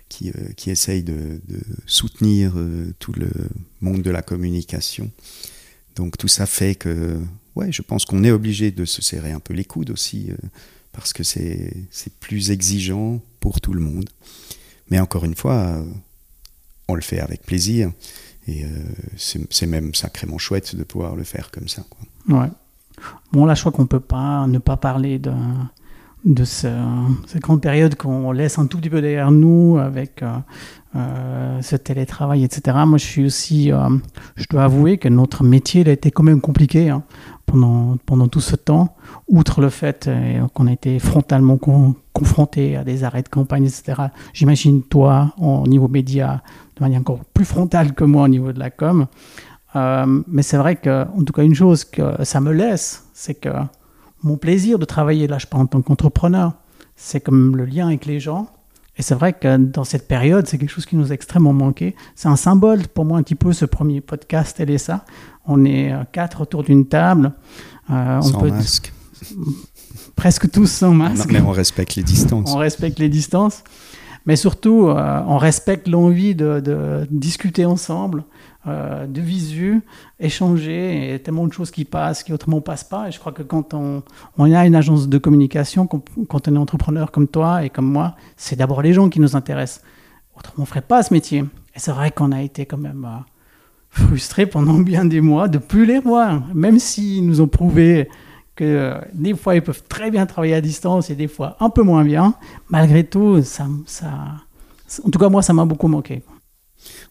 qui, 0.08 0.32
qui 0.56 0.70
essayent 0.70 1.02
de, 1.02 1.42
de 1.46 1.60
soutenir 1.84 2.54
tout 2.98 3.12
le 3.12 3.28
monde 3.82 4.00
de 4.00 4.10
la 4.10 4.22
communication. 4.22 5.10
Donc 5.94 6.16
tout 6.16 6.28
ça 6.28 6.46
fait 6.46 6.74
que, 6.74 7.20
ouais, 7.54 7.70
je 7.70 7.82
pense 7.82 8.06
qu'on 8.06 8.24
est 8.24 8.30
obligé 8.30 8.70
de 8.70 8.86
se 8.86 9.02
serrer 9.02 9.32
un 9.32 9.40
peu 9.40 9.52
les 9.52 9.64
coudes 9.64 9.90
aussi 9.90 10.30
parce 10.92 11.12
que 11.12 11.22
c'est 11.22 11.86
plus 12.20 12.50
exigeant 12.50 13.20
pour 13.40 13.60
tout 13.60 13.72
le 13.72 13.80
monde. 13.80 14.08
Mais 14.90 14.98
encore 14.98 15.24
une 15.24 15.36
fois, 15.36 15.84
on 16.88 16.94
le 16.94 17.00
fait 17.00 17.20
avec 17.20 17.42
plaisir. 17.42 17.92
Et 18.48 18.64
euh, 18.64 18.68
c'est 19.16 19.66
même 19.66 19.94
sacrément 19.94 20.38
chouette 20.38 20.74
de 20.74 20.82
pouvoir 20.82 21.14
le 21.14 21.24
faire 21.24 21.50
comme 21.50 21.68
ça. 21.68 21.84
Ouais. 22.28 22.48
Bon, 23.32 23.44
là, 23.46 23.54
je 23.54 23.60
crois 23.60 23.72
qu'on 23.72 23.82
ne 23.82 23.88
peut 23.88 24.00
pas 24.00 24.46
ne 24.46 24.58
pas 24.58 24.76
parler 24.76 25.18
de, 25.18 25.32
de 26.24 26.44
ce, 26.44 26.68
cette 27.26 27.42
grande 27.42 27.62
période 27.62 27.94
qu'on 27.94 28.32
laisse 28.32 28.58
un 28.58 28.66
tout 28.66 28.78
petit 28.78 28.90
peu 28.90 29.00
derrière 29.00 29.30
nous 29.30 29.78
avec 29.78 30.22
euh, 30.22 30.36
euh, 30.96 31.62
ce 31.62 31.76
télétravail, 31.76 32.44
etc. 32.44 32.76
Moi, 32.86 32.98
je 32.98 33.04
suis 33.04 33.24
aussi, 33.24 33.70
je 34.36 34.44
dois 34.50 34.64
avouer 34.64 34.98
que 34.98 35.08
notre 35.08 35.44
métier 35.44 35.86
a 35.88 35.92
été 35.92 36.10
quand 36.10 36.24
même 36.24 36.40
compliqué. 36.40 36.90
Hein 36.90 37.02
pendant, 37.50 37.96
pendant 38.06 38.28
tout 38.28 38.40
ce 38.40 38.56
temps, 38.56 38.94
outre 39.28 39.60
le 39.60 39.70
fait 39.70 40.06
euh, 40.06 40.46
qu'on 40.54 40.66
a 40.66 40.72
été 40.72 40.98
frontalement 40.98 41.58
confronté 42.12 42.76
à 42.76 42.84
des 42.84 43.02
arrêts 43.04 43.22
de 43.22 43.28
campagne, 43.28 43.64
etc. 43.64 44.02
J'imagine 44.32 44.82
toi, 44.82 45.34
au 45.38 45.66
niveau 45.66 45.88
média, 45.88 46.42
de 46.76 46.84
manière 46.84 47.00
encore 47.00 47.24
plus 47.34 47.44
frontale 47.44 47.94
que 47.94 48.04
moi 48.04 48.24
au 48.24 48.28
niveau 48.28 48.52
de 48.52 48.58
la 48.58 48.70
com. 48.70 49.06
Euh, 49.76 50.22
mais 50.28 50.42
c'est 50.42 50.56
vrai 50.56 50.76
que, 50.76 51.06
en 51.16 51.24
tout 51.24 51.32
cas, 51.32 51.42
une 51.42 51.54
chose 51.54 51.84
que 51.84 52.24
ça 52.24 52.40
me 52.40 52.52
laisse, 52.52 53.08
c'est 53.12 53.34
que 53.34 53.50
mon 54.22 54.36
plaisir 54.36 54.78
de 54.78 54.84
travailler 54.84 55.26
là, 55.26 55.38
je 55.38 55.46
parle 55.46 55.64
en 55.64 55.66
tant 55.66 55.82
qu'entrepreneur, 55.82 56.54
c'est 56.96 57.20
comme 57.20 57.56
le 57.56 57.64
lien 57.64 57.86
avec 57.88 58.06
les 58.06 58.20
gens. 58.20 58.48
Et 58.96 59.02
c'est 59.02 59.14
vrai 59.14 59.32
que 59.32 59.56
dans 59.56 59.84
cette 59.84 60.06
période, 60.08 60.46
c'est 60.46 60.58
quelque 60.58 60.70
chose 60.70 60.84
qui 60.84 60.96
nous 60.96 61.10
a 61.10 61.14
extrêmement 61.14 61.54
manqué. 61.54 61.96
C'est 62.14 62.28
un 62.28 62.36
symbole 62.36 62.86
pour 62.88 63.04
moi 63.04 63.18
un 63.18 63.22
petit 63.22 63.34
peu 63.34 63.52
ce 63.52 63.64
premier 63.64 64.00
podcast 64.00 64.60
LSA. 64.60 65.04
On 65.46 65.64
est 65.64 65.92
euh, 65.92 66.02
quatre 66.12 66.42
autour 66.42 66.64
d'une 66.64 66.86
table. 66.86 67.32
Euh, 67.88 68.18
on 68.18 68.22
Sans 68.22 68.44
masque. 68.44 68.92
presque 70.16 70.50
tous 70.50 70.66
sans 70.70 70.92
masque. 70.92 71.30
mais 71.32 71.40
on 71.40 71.50
respecte 71.50 71.94
les 71.96 72.02
distances. 72.02 72.52
on 72.52 72.58
respecte 72.58 72.98
les 72.98 73.08
distances. 73.08 73.64
Mais 74.26 74.36
surtout, 74.36 74.88
euh, 74.88 75.22
on 75.26 75.38
respecte 75.38 75.88
l'envie 75.88 76.34
de, 76.34 77.06
discuter 77.10 77.64
ensemble, 77.64 78.24
euh, 78.66 79.06
de 79.06 79.20
visu, 79.20 79.82
échanger. 80.18 80.96
Il 80.96 81.10
y 81.10 81.12
a 81.12 81.18
tellement 81.18 81.46
de 81.46 81.52
choses 81.52 81.70
qui 81.70 81.84
passent, 81.84 82.22
qui 82.22 82.32
autrement 82.32 82.60
passent 82.60 82.84
pas. 82.84 83.08
Et 83.08 83.12
je 83.12 83.18
crois 83.18 83.32
que 83.32 83.42
quand 83.42 83.74
on, 83.74 84.02
on 84.38 84.52
a 84.52 84.66
une 84.66 84.74
agence 84.74 85.08
de 85.08 85.18
communication, 85.18 85.86
quand 85.86 86.48
on 86.48 86.54
est 86.54 86.58
entrepreneur 86.58 87.10
comme 87.10 87.28
toi 87.28 87.64
et 87.64 87.70
comme 87.70 87.90
moi, 87.90 88.14
c'est 88.36 88.56
d'abord 88.56 88.82
les 88.82 88.92
gens 88.92 89.08
qui 89.08 89.20
nous 89.20 89.36
intéressent. 89.36 89.82
Autrement, 90.36 90.58
on 90.58 90.62
ne 90.62 90.66
ferait 90.66 90.82
pas 90.82 91.02
ce 91.02 91.12
métier. 91.14 91.44
Et 91.74 91.78
c'est 91.78 91.92
vrai 91.92 92.10
qu'on 92.10 92.32
a 92.32 92.42
été 92.42 92.66
quand 92.66 92.78
même 92.78 93.04
euh, 93.04 93.18
frustrés 93.90 94.46
pendant 94.46 94.74
bien 94.74 95.04
des 95.04 95.20
mois 95.20 95.48
de 95.48 95.58
plus 95.58 95.86
les 95.86 95.98
voir, 95.98 96.42
même 96.54 96.78
s'ils 96.78 97.26
nous 97.26 97.40
ont 97.40 97.48
prouvé 97.48 98.08
euh, 98.64 99.00
des 99.12 99.34
fois 99.34 99.54
ils 99.54 99.62
peuvent 99.62 99.82
très 99.88 100.10
bien 100.10 100.26
travailler 100.26 100.54
à 100.54 100.60
distance 100.60 101.10
et 101.10 101.14
des 101.14 101.28
fois 101.28 101.56
un 101.60 101.70
peu 101.70 101.82
moins 101.82 102.04
bien. 102.04 102.34
Malgré 102.68 103.04
tout, 103.04 103.42
ça, 103.42 103.66
ça 103.86 104.10
en 105.04 105.10
tout 105.10 105.18
cas 105.18 105.28
moi, 105.28 105.42
ça 105.42 105.52
m'a 105.52 105.64
beaucoup 105.64 105.88
manqué. 105.88 106.22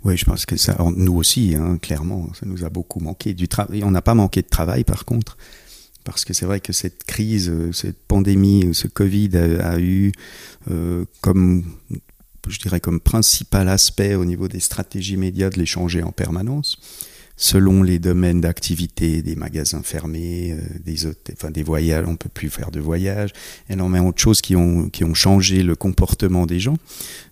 Oui, 0.04 0.18
je 0.18 0.26
pense 0.26 0.46
que 0.46 0.58
ça, 0.58 0.78
nous 0.96 1.16
aussi, 1.16 1.56
hein, 1.56 1.78
clairement, 1.78 2.28
ça 2.34 2.46
nous 2.46 2.66
a 2.66 2.70
beaucoup 2.70 3.00
manqué. 3.00 3.34
Du 3.34 3.48
travail, 3.48 3.84
on 3.84 3.92
n'a 3.92 4.02
pas 4.02 4.16
manqué 4.16 4.42
de 4.42 4.48
travail, 4.48 4.84
par 4.84 5.06
contre, 5.06 5.38
parce 6.04 6.26
que 6.26 6.34
c'est 6.34 6.46
vrai 6.46 6.60
que 6.60 6.74
cette 6.74 7.04
crise, 7.04 7.50
euh, 7.50 7.72
cette 7.72 8.02
pandémie, 8.08 8.74
ce 8.74 8.88
Covid 8.88 9.38
a, 9.38 9.80
eu 9.80 10.12
euh, 10.72 11.06
comme 11.22 11.64
je 12.48 12.58
dirais 12.58 12.80
comme 12.80 13.00
principal 13.00 13.70
aspect 13.70 14.16
au 14.16 14.26
niveau 14.26 14.48
des 14.48 14.60
stratégies 14.60 15.18
médias 15.18 15.52
de 15.52 15.60
les 15.60 15.68
changer 15.68 16.02
en 16.02 16.12
permanence 16.12 16.80
selon 17.42 17.84
les 17.84 18.00
domaines 18.00 18.42
d'activité, 18.42 19.22
des 19.22 19.38
magasins 19.38 19.82
fermés, 19.82 20.52
euh, 20.52 20.80
des 20.84 21.06
hôtels, 21.06 21.36
enfin 21.38 21.52
des 21.52 21.64
voyages, 21.64 22.04
on 22.06 22.18
peut 22.18 22.28
plus 22.28 22.50
faire 22.50 22.70
de 22.70 22.82
voyages, 22.82 23.32
énormément 23.70 24.12
de 24.12 24.18
choses 24.18 24.42
qui 24.42 24.58
ont, 24.58 24.90
qui 24.90 25.06
ont 25.06 25.14
changé 25.14 25.64
le 25.64 25.78
comportement 25.78 26.46
des 26.46 26.60
gens, 26.60 26.76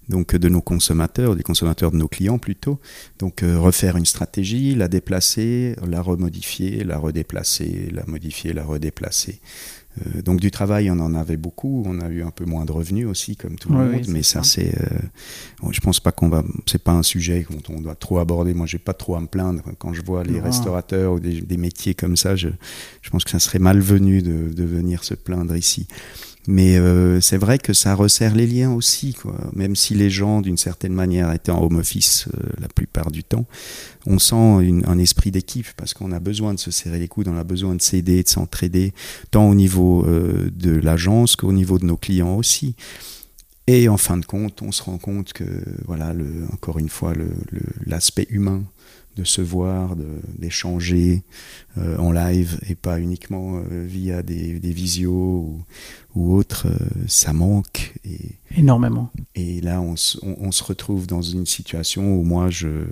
donc 0.08 0.34
de 0.34 0.48
nos 0.48 0.62
consommateurs, 0.62 1.36
des 1.36 1.44
consommateurs 1.44 1.92
de 1.92 1.98
nos 1.98 2.08
clients 2.08 2.38
plutôt. 2.38 2.80
Donc 3.20 3.44
euh, 3.44 3.60
refaire 3.60 3.98
une 3.98 4.06
stratégie, 4.06 4.76
la 4.76 4.88
déplacer, 4.88 5.76
la 5.86 6.02
remodifier, 6.02 6.86
la 6.86 6.98
redéplacer, 6.98 7.90
la 7.92 8.06
modifier, 8.06 8.54
la 8.54 8.64
redéplacer. 8.64 9.42
Euh, 10.06 10.22
donc 10.22 10.40
du 10.40 10.52
travail, 10.52 10.90
on 10.92 11.00
en 11.00 11.14
avait 11.14 11.38
beaucoup. 11.38 11.84
On 11.86 12.00
a 12.00 12.10
eu 12.10 12.24
un 12.24 12.32
peu 12.32 12.46
moins 12.46 12.66
de 12.66 12.72
revenus 12.72 13.08
aussi, 13.08 13.36
comme 13.36 13.56
tout 13.56 13.70
le 13.70 13.76
monde. 13.76 14.06
mais 14.10 14.24
ça, 14.24 14.44
c'est, 14.44 14.74
euh, 14.80 15.70
je 15.72 15.80
pense 15.80 16.00
pas 16.00 16.12
qu'on 16.12 16.30
va. 16.30 16.44
C'est 16.66 16.84
pas 16.84 16.92
un 16.92 17.04
sujet 17.04 17.46
dont 17.50 17.76
on 17.76 17.82
doit 17.82 17.96
trop 17.96 18.20
aborder. 18.20 18.54
Moi, 18.54 18.66
j'ai 18.66 18.80
pas 18.80 18.94
trop 18.94 19.16
à 19.16 19.22
me 19.22 19.28
plaindre 19.28 19.64
quand 19.78 19.94
je 19.94 20.02
vois 20.02 20.24
les 20.24 20.40
restaurateurs 20.40 21.14
ou 21.14 21.20
des, 21.20 21.58
métiers 21.58 21.96
comme 21.96 22.16
ça. 22.16 22.36
Je, 22.36 22.50
je, 23.02 23.10
pense 23.10 23.24
que 23.24 23.32
ça 23.32 23.40
serait 23.40 23.60
malvenu 23.60 24.22
de, 24.22 24.50
de 24.54 24.64
venir 24.64 25.04
se 25.04 25.16
plaindre 25.16 25.56
ici. 25.56 25.88
Mais 26.48 26.78
euh, 26.78 27.20
c'est 27.20 27.38
vrai 27.38 27.58
que 27.60 27.74
ça 27.74 27.94
resserre 27.94 28.34
les 28.34 28.48
liens 28.48 28.72
aussi, 28.72 29.14
quoi. 29.14 29.36
Même 29.54 29.76
si 29.76 29.94
les 29.94 30.10
gens, 30.10 30.40
d'une 30.40 30.58
certaine 30.58 30.94
manière, 30.94 31.32
étaient 31.34 31.52
en 31.52 31.62
home 31.62 31.76
office 31.76 32.30
euh, 32.34 32.48
la 32.62 32.70
plupart 32.70 33.12
du 33.12 33.26
temps, 33.26 33.46
on 34.06 34.18
sent 34.18 34.36
un 34.86 34.98
esprit 34.98 35.30
d'équipe 35.30 35.68
parce 35.76 35.94
qu'on 35.94 36.14
a 36.14 36.20
besoin 36.20 36.54
de 36.54 36.60
se 36.60 36.72
serrer 36.72 37.00
les 37.00 37.10
coudes, 37.10 37.28
on 37.28 37.38
a 37.38 37.44
besoin 37.44 37.76
de 37.76 37.82
s'aider, 37.82 38.24
de 38.24 38.30
s'entraider, 38.30 38.94
tant 39.30 39.50
au 39.50 39.56
niveau 39.56 40.06
euh, 40.08 40.50
de 40.56 40.72
l'agence 40.72 41.36
qu'au 41.36 41.52
niveau 41.52 41.80
de 41.80 41.86
nos 41.86 41.98
clients 41.98 42.36
aussi. 42.36 42.76
Et 43.70 43.90
en 43.90 43.98
fin 43.98 44.16
de 44.16 44.26
compte, 44.26 44.62
on 44.62 44.72
se 44.72 44.82
rend 44.82 44.98
compte 44.98 45.34
que, 45.34 45.44
voilà, 45.86 46.14
encore 46.54 46.80
une 46.80 46.88
fois, 46.88 47.12
l'aspect 47.86 48.26
humain 48.30 48.64
de 49.18 49.24
se 49.24 49.42
voir, 49.42 49.96
d'échanger 50.38 51.24
euh, 51.78 51.98
en 51.98 52.12
live 52.12 52.60
et 52.70 52.76
pas 52.76 53.00
uniquement 53.00 53.58
euh, 53.58 53.86
via 53.86 54.22
des, 54.22 54.60
des 54.60 54.72
visios 54.72 55.12
ou, 55.12 55.64
ou 56.16 56.36
autres, 56.36 56.68
euh, 56.68 57.06
ça 57.08 57.34
manque. 57.34 57.96
Et, 58.06 58.36
Énormément. 58.56 59.10
Et 59.36 59.60
là, 59.62 59.82
on, 59.82 59.96
on, 60.24 60.52
se 60.52 60.64
retrouve 60.64 61.08
dans 61.08 61.22
une 61.22 61.46
situation 61.48 62.16
où 62.16 62.24
moi, 62.24 62.50
je, 62.50 62.86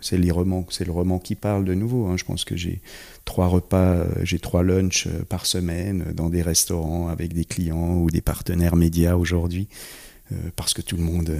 c'est 0.00 0.18
les 0.18 0.30
romans, 0.30 0.66
c'est 0.68 0.84
le 0.84 0.92
roman 0.92 1.18
qui 1.18 1.34
parle 1.34 1.64
de 1.64 1.74
nouveau. 1.74 2.06
Hein. 2.06 2.16
Je 2.18 2.24
pense 2.24 2.44
que 2.44 2.56
j'ai 2.56 2.82
trois 3.24 3.46
repas, 3.46 4.04
j'ai 4.22 4.38
trois 4.38 4.62
lunchs 4.62 5.08
par 5.28 5.46
semaine 5.46 6.12
dans 6.14 6.28
des 6.28 6.42
restaurants 6.42 7.08
avec 7.08 7.32
des 7.32 7.46
clients 7.46 7.94
ou 7.96 8.10
des 8.10 8.20
partenaires 8.20 8.76
médias 8.76 9.16
aujourd'hui, 9.16 9.68
parce 10.56 10.74
que 10.74 10.82
tout 10.82 10.96
le 10.96 11.02
monde 11.02 11.36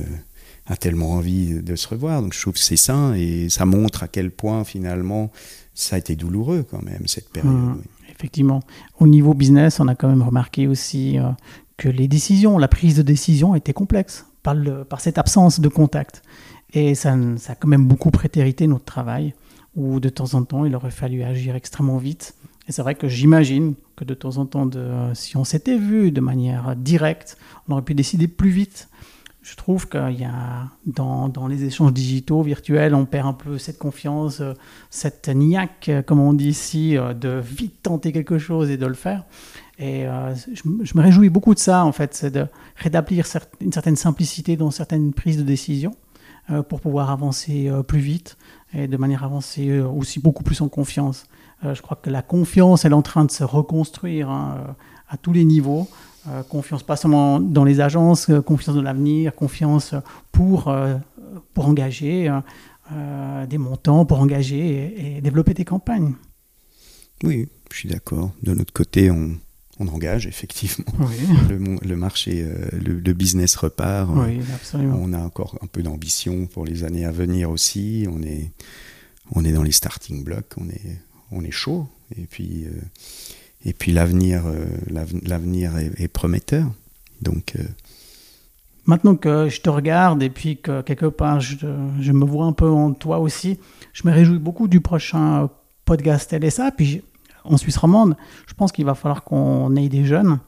a 0.66 0.76
tellement 0.76 1.12
envie 1.12 1.62
de 1.62 1.76
se 1.76 1.88
revoir. 1.88 2.22
Donc 2.22 2.34
je 2.34 2.40
trouve 2.40 2.54
que 2.54 2.60
c'est 2.60 2.76
sain 2.76 3.14
et 3.14 3.48
ça 3.48 3.64
montre 3.66 4.02
à 4.02 4.08
quel 4.08 4.30
point 4.30 4.64
finalement 4.64 5.30
ça 5.74 5.96
a 5.96 5.98
été 5.98 6.16
douloureux 6.16 6.64
quand 6.68 6.82
même 6.82 7.06
cette 7.06 7.30
période. 7.30 7.52
Mmh, 7.52 7.82
effectivement. 8.10 8.60
Au 8.98 9.06
niveau 9.06 9.34
business, 9.34 9.80
on 9.80 9.88
a 9.88 9.94
quand 9.94 10.08
même 10.08 10.22
remarqué 10.22 10.66
aussi 10.66 11.18
euh, 11.18 11.30
que 11.76 11.88
les 11.88 12.08
décisions, 12.08 12.58
la 12.58 12.68
prise 12.68 12.96
de 12.96 13.02
décision 13.02 13.54
était 13.54 13.72
complexe 13.72 14.26
par, 14.42 14.54
le, 14.54 14.84
par 14.84 15.00
cette 15.00 15.18
absence 15.18 15.60
de 15.60 15.68
contact. 15.68 16.22
Et 16.72 16.94
ça, 16.94 17.16
ça, 17.38 17.52
a 17.52 17.54
quand 17.56 17.68
même 17.68 17.86
beaucoup 17.86 18.10
prétérité 18.10 18.66
notre 18.66 18.84
travail, 18.84 19.34
où 19.74 19.98
de 20.00 20.08
temps 20.08 20.34
en 20.34 20.44
temps, 20.44 20.64
il 20.64 20.74
aurait 20.76 20.90
fallu 20.90 21.22
agir 21.22 21.56
extrêmement 21.56 21.98
vite. 21.98 22.34
Et 22.68 22.72
c'est 22.72 22.82
vrai 22.82 22.94
que 22.94 23.08
j'imagine 23.08 23.74
que 23.96 24.04
de 24.04 24.14
temps 24.14 24.36
en 24.36 24.46
temps, 24.46 24.66
de, 24.66 24.88
si 25.14 25.36
on 25.36 25.44
s'était 25.44 25.78
vu 25.78 26.12
de 26.12 26.20
manière 26.20 26.76
directe, 26.76 27.36
on 27.66 27.72
aurait 27.72 27.82
pu 27.82 27.94
décider 27.94 28.28
plus 28.28 28.50
vite 28.50 28.88
je 29.50 29.56
trouve 29.56 29.88
qu'il 29.88 30.20
y 30.20 30.24
a 30.24 30.68
dans, 30.86 31.48
les 31.48 31.64
échanges 31.64 31.92
digitaux, 31.92 32.40
virtuels, 32.42 32.94
on 32.94 33.04
perd 33.04 33.26
un 33.26 33.32
peu 33.32 33.58
cette 33.58 33.78
confiance, 33.78 34.40
euh, 34.40 34.54
cette 34.90 35.28
niaque, 35.28 35.88
euh, 35.88 36.02
comme 36.02 36.20
on 36.20 36.32
dit 36.32 36.50
ici, 36.50 36.96
euh, 36.96 37.14
de 37.14 37.40
vite 37.42 37.82
tenter 37.82 38.12
quelque 38.12 38.38
chose 38.38 38.70
et 38.70 38.76
de 38.76 38.86
le 38.86 38.94
faire. 38.94 39.24
Et 39.80 40.04
je, 40.04 40.68
me 40.68 41.00
réjouis 41.00 41.30
beaucoup 41.30 41.54
de 41.54 41.58
ça, 41.58 41.86
en 41.86 41.92
fait, 41.92 42.14
c'est 42.14 42.30
de 42.30 42.46
rétablir 42.76 43.24
une 43.62 43.72
certaine 43.72 43.96
simplicité 43.96 44.56
dans 44.58 44.70
certaines 44.70 45.14
prises 45.14 45.38
de 45.38 45.42
décision 45.42 45.92
pour 46.68 46.82
pouvoir 46.82 47.10
avancer 47.10 47.72
plus 47.88 48.00
vite 48.00 48.36
et 48.74 48.88
de 48.88 48.96
manière 48.98 49.24
avancée 49.24 49.80
aussi 49.80 50.20
beaucoup 50.20 50.42
plus 50.42 50.60
en 50.60 50.68
confiance. 50.68 51.24
je 51.62 51.80
crois 51.80 51.96
que 51.96 52.10
la 52.10 52.20
confiance, 52.20 52.84
elle 52.84 52.92
est 52.92 52.94
en 52.94 53.00
train 53.00 53.24
de 53.24 53.30
se 53.30 53.42
reconstruire 53.42 54.28
hein, 54.28 54.76
à 55.08 55.16
tous 55.16 55.32
les 55.32 55.46
niveaux. 55.46 55.88
Euh, 56.28 56.42
confiance 56.42 56.82
pas 56.82 56.96
seulement 56.96 57.40
dans 57.40 57.64
les 57.64 57.80
agences, 57.80 58.28
euh, 58.28 58.42
confiance 58.42 58.76
dans 58.76 58.82
l'avenir, 58.82 59.34
confiance 59.34 59.94
pour, 60.32 60.68
euh, 60.68 60.96
pour 61.54 61.66
engager 61.66 62.30
des 63.48 63.56
montants, 63.56 64.04
pour 64.04 64.18
engager 64.18 65.16
et, 65.16 65.20
développer 65.20 65.54
des 65.54 65.64
campagnes. 65.64 66.14
Oui, 67.22 67.48
je 67.70 67.76
suis 67.76 67.88
d'accord. 67.88 68.32
De 68.42 68.52
notre 68.52 68.72
côté, 68.72 69.12
on, 69.12 69.36
on 69.78 69.86
engage 69.86 70.26
effectivement. 70.26 70.92
Le, 71.48 71.96
marché, 71.96 72.44
le, 72.72 73.12
business 73.12 73.54
repart. 73.54 74.10
Oui, 74.12 74.40
absolument. 74.52 74.98
On 75.00 75.12
a 75.12 75.20
encore 75.20 75.56
un 75.62 75.68
peu 75.68 75.84
d'ambition 75.84 76.46
pour 76.46 76.64
les 76.64 76.82
années 76.82 77.04
à 77.04 77.12
venir 77.12 77.48
aussi. 77.48 78.08
On 78.10 78.22
est, 78.22 78.50
on 79.32 79.44
est 79.44 79.52
dans 79.52 79.62
les 79.62 79.72
starting 79.72 80.24
blocks, 80.24 80.54
on 80.56 80.68
est, 80.68 81.00
on 81.30 81.44
est 81.44 81.52
chaud. 81.52 81.86
Et 82.16 82.26
puis, 82.26 82.66
et 83.64 83.72
puis 83.72 83.92
l'avenir, 83.92 84.42
euh, 84.46 84.66
l'avenir 85.22 85.72
est, 85.76 86.08
prometteur. 86.08 86.66
Donc 87.20 87.54
euh, 87.58 87.62
Maintenant 88.86 89.14
que 89.14 89.48
je 89.48 89.60
te 89.60 89.68
regarde 89.68 90.22
et 90.22 90.30
puis 90.30 90.56
que 90.56 90.80
quelque 90.80 91.06
part 91.06 91.40
je, 91.40 92.12
me 92.12 92.24
vois 92.24 92.46
un 92.46 92.52
peu 92.52 92.68
en 92.68 92.92
toi 92.92 93.18
aussi, 93.18 93.58
je 93.92 94.06
me 94.08 94.12
réjouis 94.12 94.38
beaucoup 94.38 94.68
du 94.68 94.80
prochain 94.80 95.48
podcast 95.84 96.32
LSA. 96.32 96.72
Puis 96.72 97.02
en 97.44 97.56
Suisse 97.56 97.76
romande, 97.76 98.16
je 98.46 98.54
pense 98.54 98.72
qu'il 98.72 98.84
va 98.86 98.94
falloir 98.94 99.22
qu'on 99.22 99.76
ait 99.76 99.88
des 99.88 100.04
jeunes. 100.04 100.38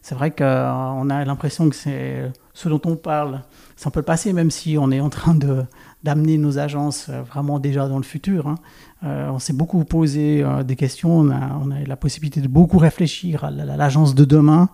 C'est 0.00 0.14
vrai 0.14 0.30
qu'on 0.30 1.10
a 1.10 1.24
l'impression 1.24 1.68
que 1.68 1.76
c'est 1.76 2.32
ce 2.54 2.68
dont 2.68 2.80
on 2.86 2.96
parle, 2.96 3.42
c'est 3.76 3.86
un 3.86 3.90
peu 3.90 4.00
le 4.00 4.04
passé, 4.04 4.32
même 4.32 4.50
si 4.50 4.76
on 4.78 4.90
est 4.90 5.00
en 5.00 5.10
train 5.10 5.34
de, 5.34 5.64
d'amener 6.04 6.38
nos 6.38 6.58
agences 6.58 7.10
vraiment 7.10 7.58
déjà 7.58 7.88
dans 7.88 7.98
le 7.98 8.02
futur. 8.02 8.48
Hein. 8.48 8.56
Euh, 9.04 9.28
on 9.30 9.38
s'est 9.38 9.52
beaucoup 9.52 9.84
posé 9.84 10.42
euh, 10.42 10.62
des 10.62 10.76
questions, 10.76 11.12
on 11.12 11.30
a, 11.30 11.34
a, 11.34 11.84
la 11.86 11.96
possibilité 11.96 12.40
de 12.40 12.46
beaucoup 12.46 12.78
réfléchir 12.78 13.44
à 13.44 13.50
l'agence 13.50 14.14
de 14.14 14.24
demain. 14.24 14.68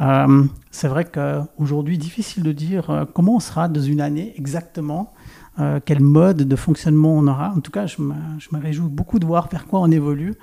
Euh, 0.00 0.44
c'est 0.70 0.88
vrai 0.88 1.06
qu'aujourd'hui, 1.06 1.96
difficile 1.96 2.42
de 2.42 2.52
dire 2.52 3.06
comment 3.14 3.36
on 3.36 3.40
sera 3.40 3.68
dans 3.68 3.80
une 3.80 4.00
année 4.00 4.34
exactement, 4.36 5.12
quel 5.84 6.00
mode 6.00 6.48
de 6.48 6.56
fonctionnement 6.56 7.14
on 7.14 7.26
aura. 7.26 7.52
En 7.54 7.60
tout 7.60 7.70
cas, 7.70 7.86
je 7.86 8.00
me, 8.00 8.14
réjouis 8.58 8.88
beaucoup 8.88 9.18
de 9.18 9.26
voir 9.26 9.48
vers 9.48 9.66
quoi 9.66 9.80
on 9.80 9.90
évolue. 9.90 10.34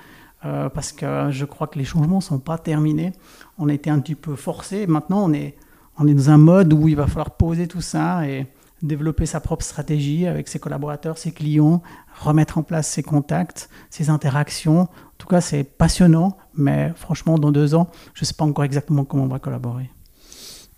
parce 0.41 0.91
que 0.91 1.29
je 1.31 1.45
crois 1.45 1.65
que 1.65 1.79
les 1.79 1.85
changements 1.85 2.17
ne 2.17 2.21
sont 2.21 2.39
pas 2.39 2.59
terminés. 2.59 3.13
On 3.57 3.69
été 3.69 3.89
un 3.89 3.99
petit 3.99 4.13
peu 4.13 4.35
forcé. 4.35 4.85
Maintenant, 4.85 5.27
on 5.27 5.33
est, 5.33 5.57
on 5.97 6.07
est 6.07 6.13
dans 6.13 6.29
un 6.29 6.37
mode 6.37 6.73
où 6.73 6.87
il 6.87 6.95
va 6.95 7.07
falloir 7.07 7.31
poser 7.31 7.67
tout 7.67 7.81
ça 7.81 8.27
et, 8.27 8.45
développer 8.81 9.25
sa 9.25 9.39
propre 9.39 9.63
stratégie 9.63 10.25
avec 10.25 10.47
ses 10.47 10.59
collaborateurs, 10.59 11.17
ses 11.17 11.31
clients, 11.31 11.81
remettre 12.19 12.57
en 12.57 12.63
place 12.63 12.87
ses 12.87 13.03
contacts, 13.03 13.69
ses 13.89 14.09
interactions. 14.09 14.81
En 14.81 15.17
tout 15.17 15.27
cas, 15.27 15.41
c'est 15.41 15.63
passionnant, 15.63 16.37
mais 16.55 16.91
franchement, 16.95 17.37
dans 17.37 17.51
deux 17.51 17.75
ans, 17.75 17.89
je 18.13 18.23
ne 18.23 18.25
sais 18.25 18.33
pas 18.33 18.45
encore 18.45 18.65
exactement 18.65 19.05
comment 19.05 19.23
on 19.23 19.27
va 19.27 19.39
collaborer. 19.39 19.89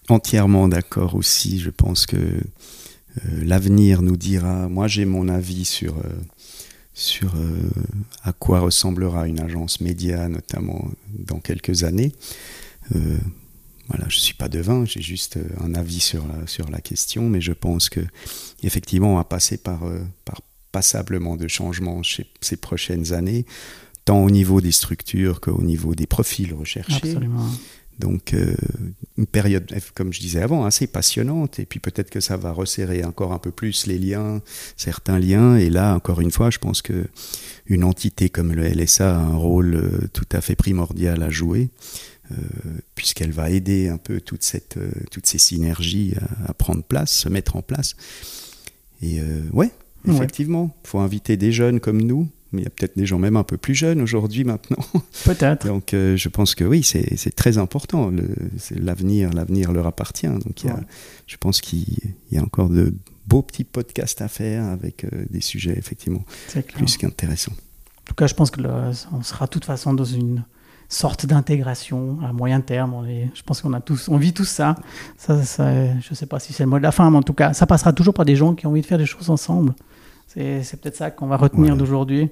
Entièrement 0.09 0.67
d'accord 0.67 1.15
aussi. 1.15 1.59
Je 1.59 1.69
pense 1.69 2.05
que 2.05 2.15
euh, 2.15 2.41
l'avenir 3.43 4.01
nous 4.01 4.17
dira. 4.17 4.67
Moi, 4.67 4.87
j'ai 4.87 5.05
mon 5.05 5.27
avis 5.27 5.65
sur, 5.65 5.97
euh, 5.97 6.09
sur 6.93 7.35
euh, 7.35 7.69
à 8.23 8.33
quoi 8.33 8.61
ressemblera 8.61 9.27
une 9.27 9.39
agence 9.39 9.79
média, 9.79 10.27
notamment 10.27 10.85
dans 11.13 11.39
quelques 11.39 11.83
années. 11.83 12.13
Voilà, 13.91 14.05
je 14.09 14.17
suis 14.17 14.33
pas 14.33 14.49
devin, 14.49 14.85
j'ai 14.85 15.01
juste 15.01 15.37
un 15.59 15.75
avis 15.75 15.99
sur 15.99 16.25
la, 16.27 16.47
sur 16.47 16.69
la 16.69 16.79
question, 16.79 17.29
mais 17.29 17.41
je 17.41 17.53
pense 17.53 17.89
que 17.89 18.01
effectivement, 18.63 19.13
on 19.13 19.17
va 19.17 19.23
passer 19.23 19.57
par, 19.57 19.81
par 20.25 20.41
passablement 20.71 21.35
de 21.35 21.47
changements 21.47 22.01
ces 22.41 22.57
prochaines 22.57 23.13
années, 23.13 23.45
tant 24.05 24.23
au 24.23 24.29
niveau 24.29 24.61
des 24.61 24.71
structures 24.71 25.41
qu'au 25.41 25.61
niveau 25.61 25.95
des 25.95 26.07
profils 26.07 26.53
recherchés. 26.53 26.95
Absolument. 26.95 27.49
Donc 27.99 28.33
euh, 28.33 28.55
une 29.17 29.27
période, 29.27 29.71
comme 29.93 30.11
je 30.11 30.19
disais 30.19 30.41
avant, 30.41 30.65
assez 30.65 30.87
passionnante. 30.87 31.59
Et 31.59 31.65
puis 31.65 31.79
peut-être 31.79 32.09
que 32.09 32.19
ça 32.19 32.35
va 32.35 32.51
resserrer 32.51 33.03
encore 33.03 33.31
un 33.31 33.37
peu 33.37 33.51
plus 33.51 33.85
les 33.85 33.99
liens, 33.99 34.41
certains 34.75 35.19
liens. 35.19 35.55
Et 35.55 35.69
là, 35.69 35.95
encore 35.95 36.19
une 36.19 36.31
fois, 36.31 36.49
je 36.49 36.57
pense 36.57 36.81
que 36.81 37.05
une 37.67 37.83
entité 37.83 38.29
comme 38.29 38.53
le 38.53 38.67
LSA 38.67 39.15
a 39.15 39.19
un 39.19 39.35
rôle 39.35 39.75
euh, 39.75 40.07
tout 40.13 40.27
à 40.31 40.41
fait 40.41 40.55
primordial 40.55 41.21
à 41.21 41.29
jouer, 41.29 41.69
euh, 42.20 42.20
puisqu'elle 42.95 43.31
va 43.31 43.49
aider 43.49 43.89
un 43.89 43.97
peu 43.97 44.21
toute 44.21 44.43
cette, 44.43 44.77
toutes 45.11 45.25
ces 45.25 45.37
synergies 45.37 46.13
à, 46.47 46.53
prendre 46.53 46.83
place, 46.83 47.11
se 47.11 47.29
mettre 47.29 47.55
en 47.55 47.61
place. 47.61 47.95
Et 49.01 49.19
ouais, 49.51 49.71
effectivement, 50.07 50.75
il 50.83 50.87
faut 50.87 50.99
inviter 50.99 51.37
des 51.37 51.51
jeunes 51.51 51.79
comme 51.79 52.01
nous 52.01 52.29
mais 52.51 52.61
il 52.61 52.63
y 52.65 52.67
a 52.67 52.69
peut-être 52.69 52.97
des 52.97 53.05
gens 53.05 53.19
même 53.19 53.37
un 53.37 53.43
peu 53.43 53.57
plus 53.57 53.75
jeunes 53.75 54.01
aujourd'hui 54.01 54.43
maintenant. 54.43 54.83
Peut-être. 55.25 55.67
Donc 55.67 55.93
euh, 55.93 56.17
je 56.17 56.29
pense 56.29 56.55
que 56.55 56.63
oui, 56.63 56.83
c'est 56.83 57.35
très 57.35 57.57
important. 57.57 58.11
L'avenir 58.75 59.31
l'avenir 59.31 59.71
leur 59.71 59.87
appartient. 59.87 60.27
Donc 60.27 60.65
je 61.27 61.37
pense 61.37 61.61
qu'il 61.61 61.85
y 62.31 62.37
a 62.37 62.41
encore 62.41 62.69
de 62.69 62.93
beaux 63.27 63.41
petits 63.41 63.63
podcasts 63.63 64.21
à 64.21 64.27
faire 64.27 64.65
avec 64.65 65.05
euh, 65.05 65.25
des 65.29 65.41
sujets 65.41 65.77
effectivement 65.77 66.23
plus 66.73 66.97
qu'intéressants. 66.97 67.53
En 67.53 68.03
tout 68.05 68.15
cas, 68.15 68.27
je 68.27 68.33
pense 68.33 68.51
que 68.51 68.61
on 69.13 69.23
sera 69.23 69.45
de 69.45 69.51
toute 69.51 69.65
façon 69.65 69.93
dans 69.93 70.03
une 70.03 70.43
sorte 70.91 71.25
d'intégration 71.25 72.19
à 72.23 72.33
moyen 72.33 72.61
terme. 72.61 72.93
On 72.93 73.03
je 73.05 73.41
pense 73.45 73.61
qu'on 73.61 73.73
a 73.73 73.79
tous, 73.79 74.09
on 74.09 74.17
vit 74.17 74.33
tout 74.33 74.45
ça. 74.45 74.75
ça, 75.17 75.43
ça 75.43 75.71
je 75.99 76.09
ne 76.09 76.15
sais 76.15 76.25
pas 76.25 76.39
si 76.39 76.53
c'est 76.53 76.63
le 76.63 76.69
mot 76.69 76.77
de 76.77 76.83
la 76.83 76.91
fin, 76.91 77.09
mais 77.09 77.17
en 77.17 77.23
tout 77.23 77.33
cas, 77.33 77.53
ça 77.53 77.65
passera 77.65 77.93
toujours 77.93 78.13
par 78.13 78.25
des 78.25 78.35
gens 78.35 78.53
qui 78.53 78.67
ont 78.67 78.71
envie 78.71 78.81
de 78.81 78.85
faire 78.85 78.97
des 78.97 79.05
choses 79.05 79.29
ensemble. 79.29 79.73
C'est 80.27 80.79
peut-être 80.79 80.95
ça 80.95 81.11
qu'on 81.11 81.27
va 81.27 81.37
retenir 81.37 81.75
d'aujourd'hui. 81.75 82.29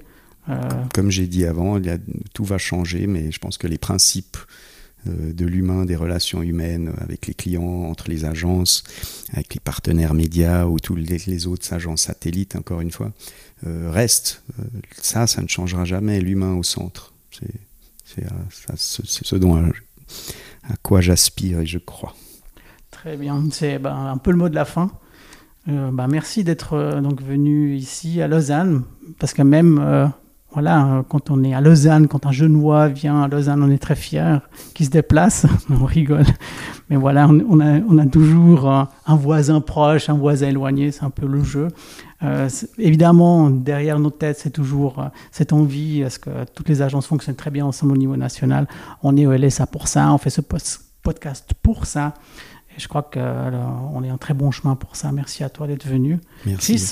Euh, 0.48 0.58
Comme 0.94 1.10
j'ai 1.10 1.26
dit 1.26 1.44
avant, 1.44 1.76
il 1.76 1.86
y 1.86 1.90
a, 1.90 1.98
tout 2.32 2.44
va 2.44 2.56
changer, 2.56 3.06
mais 3.06 3.30
je 3.30 3.38
pense 3.38 3.58
que 3.58 3.66
les 3.66 3.76
principes 3.76 4.38
euh, 5.06 5.34
de 5.34 5.44
l'humain, 5.44 5.84
des 5.84 5.96
relations 5.96 6.42
humaines 6.42 6.92
avec 6.98 7.26
les 7.26 7.34
clients, 7.34 7.84
entre 7.84 8.08
les 8.08 8.24
agences, 8.24 8.84
avec 9.32 9.52
les 9.54 9.60
partenaires 9.60 10.14
médias 10.14 10.64
ou 10.64 10.78
tous 10.80 10.96
les, 10.96 11.46
autres 11.46 11.72
agences 11.74 12.02
satellites, 12.02 12.56
encore 12.56 12.80
une 12.80 12.90
fois, 12.90 13.12
euh, 13.66 13.90
restent. 13.92 14.42
ça, 15.02 15.26
ça 15.26 15.42
ne 15.42 15.48
changera 15.48 15.84
jamais, 15.84 16.20
l'humain 16.20 16.54
au 16.54 16.62
centre. 16.62 17.12
C'est 17.30 17.69
ce 18.76 19.36
dont 19.36 19.56
à, 19.56 20.76
quoi 20.82 21.00
j'aspire 21.00 21.60
et 21.60 21.66
je 21.66 21.78
crois. 21.78 22.14
Très 22.90 23.16
bien, 23.16 23.42
c'est 23.50 23.78
ben, 23.78 23.94
un 23.94 24.18
peu 24.18 24.30
le 24.30 24.36
mot 24.36 24.48
de 24.48 24.54
la 24.54 24.64
fin. 24.64 24.90
Ben, 25.66 26.08
merci 26.08 26.42
d'être 26.42 27.00
donc 27.00 27.22
venu 27.22 27.76
ici 27.76 28.20
à 28.20 28.28
Lausanne, 28.28 28.82
parce 29.18 29.34
que 29.34 29.42
même 29.42 30.12
voilà, 30.52 30.84
euh, 30.84 31.02
quand 31.08 31.30
on 31.30 31.44
est 31.44 31.54
à 31.54 31.60
Lausanne, 31.60 32.08
quand 32.08 32.26
un 32.26 32.32
Genevois 32.32 32.88
vient 32.88 33.22
à 33.22 33.28
Lausanne, 33.28 33.62
on 33.62 33.70
est 33.70 33.78
très 33.78 33.94
fier 33.94 34.40
qu'il 34.74 34.86
se 34.86 34.90
déplace. 34.90 35.46
on 35.70 35.84
rigole. 35.84 36.26
Mais 36.88 36.96
voilà, 36.96 37.28
on, 37.28 37.98
a, 37.98 38.06
toujours 38.06 38.68
euh, 38.68 38.82
un 39.06 39.14
voisin 39.14 39.60
proche, 39.60 40.08
un 40.08 40.14
voisin 40.14 40.48
éloigné, 40.48 40.90
c'est 40.90 41.04
un 41.04 41.10
peu 41.10 41.26
le 41.26 41.44
jeu. 41.44 41.68
Euh, 42.22 42.48
évidemment, 42.78 43.48
derrière 43.48 44.00
nos 44.00 44.10
têtes, 44.10 44.38
c'est 44.40 44.50
toujours 44.50 45.04
cette 45.30 45.52
envie, 45.52 46.00
est-ce 46.00 46.18
que 46.18 46.30
toutes 46.54 46.68
les 46.68 46.82
agences 46.82 47.06
fonctionnent 47.06 47.36
très 47.36 47.50
bien 47.50 47.64
ensemble 47.64 47.92
au 47.92 47.96
niveau 47.96 48.16
national? 48.16 48.66
On 49.04 49.16
est 49.16 49.26
au 49.26 49.32
LSA 49.32 49.66
pour 49.66 49.86
ça, 49.86 50.12
on 50.12 50.18
fait 50.18 50.30
ce 50.30 50.40
podcast 51.02 51.54
pour 51.62 51.86
ça 51.86 52.14
je 52.76 52.88
crois 52.88 53.02
qu'on 53.02 54.04
est 54.04 54.10
en 54.10 54.18
très 54.18 54.34
bon 54.34 54.50
chemin 54.50 54.74
pour 54.74 54.96
ça. 54.96 55.12
Merci 55.12 55.44
à 55.44 55.48
toi 55.48 55.66
d'être 55.66 55.86
venu. 55.86 56.18
Merci. 56.46 56.82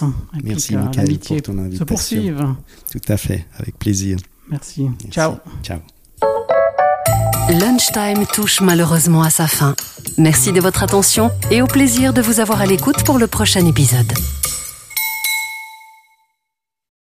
Merci, 0.44 0.76
Michael, 0.76 1.18
pour 1.18 1.42
ton 1.42 1.58
invitation. 1.58 1.78
se 1.78 1.84
poursuive. 1.84 2.46
Tout 2.90 3.12
à 3.12 3.16
fait, 3.16 3.46
avec 3.58 3.78
plaisir. 3.78 4.18
Merci. 4.50 4.88
Ciao. 5.10 5.36
Ciao. 5.62 5.78
Lunchtime 7.50 8.26
touche 8.26 8.60
malheureusement 8.60 9.22
à 9.22 9.30
sa 9.30 9.46
fin. 9.46 9.74
Merci 10.18 10.52
de 10.52 10.60
votre 10.60 10.82
attention 10.82 11.30
et 11.50 11.62
au 11.62 11.66
plaisir 11.66 12.12
de 12.12 12.20
vous 12.20 12.40
avoir 12.40 12.60
à 12.60 12.66
l'écoute 12.66 13.02
pour 13.04 13.18
le 13.18 13.26
prochain 13.26 13.64
épisode. 13.64 14.12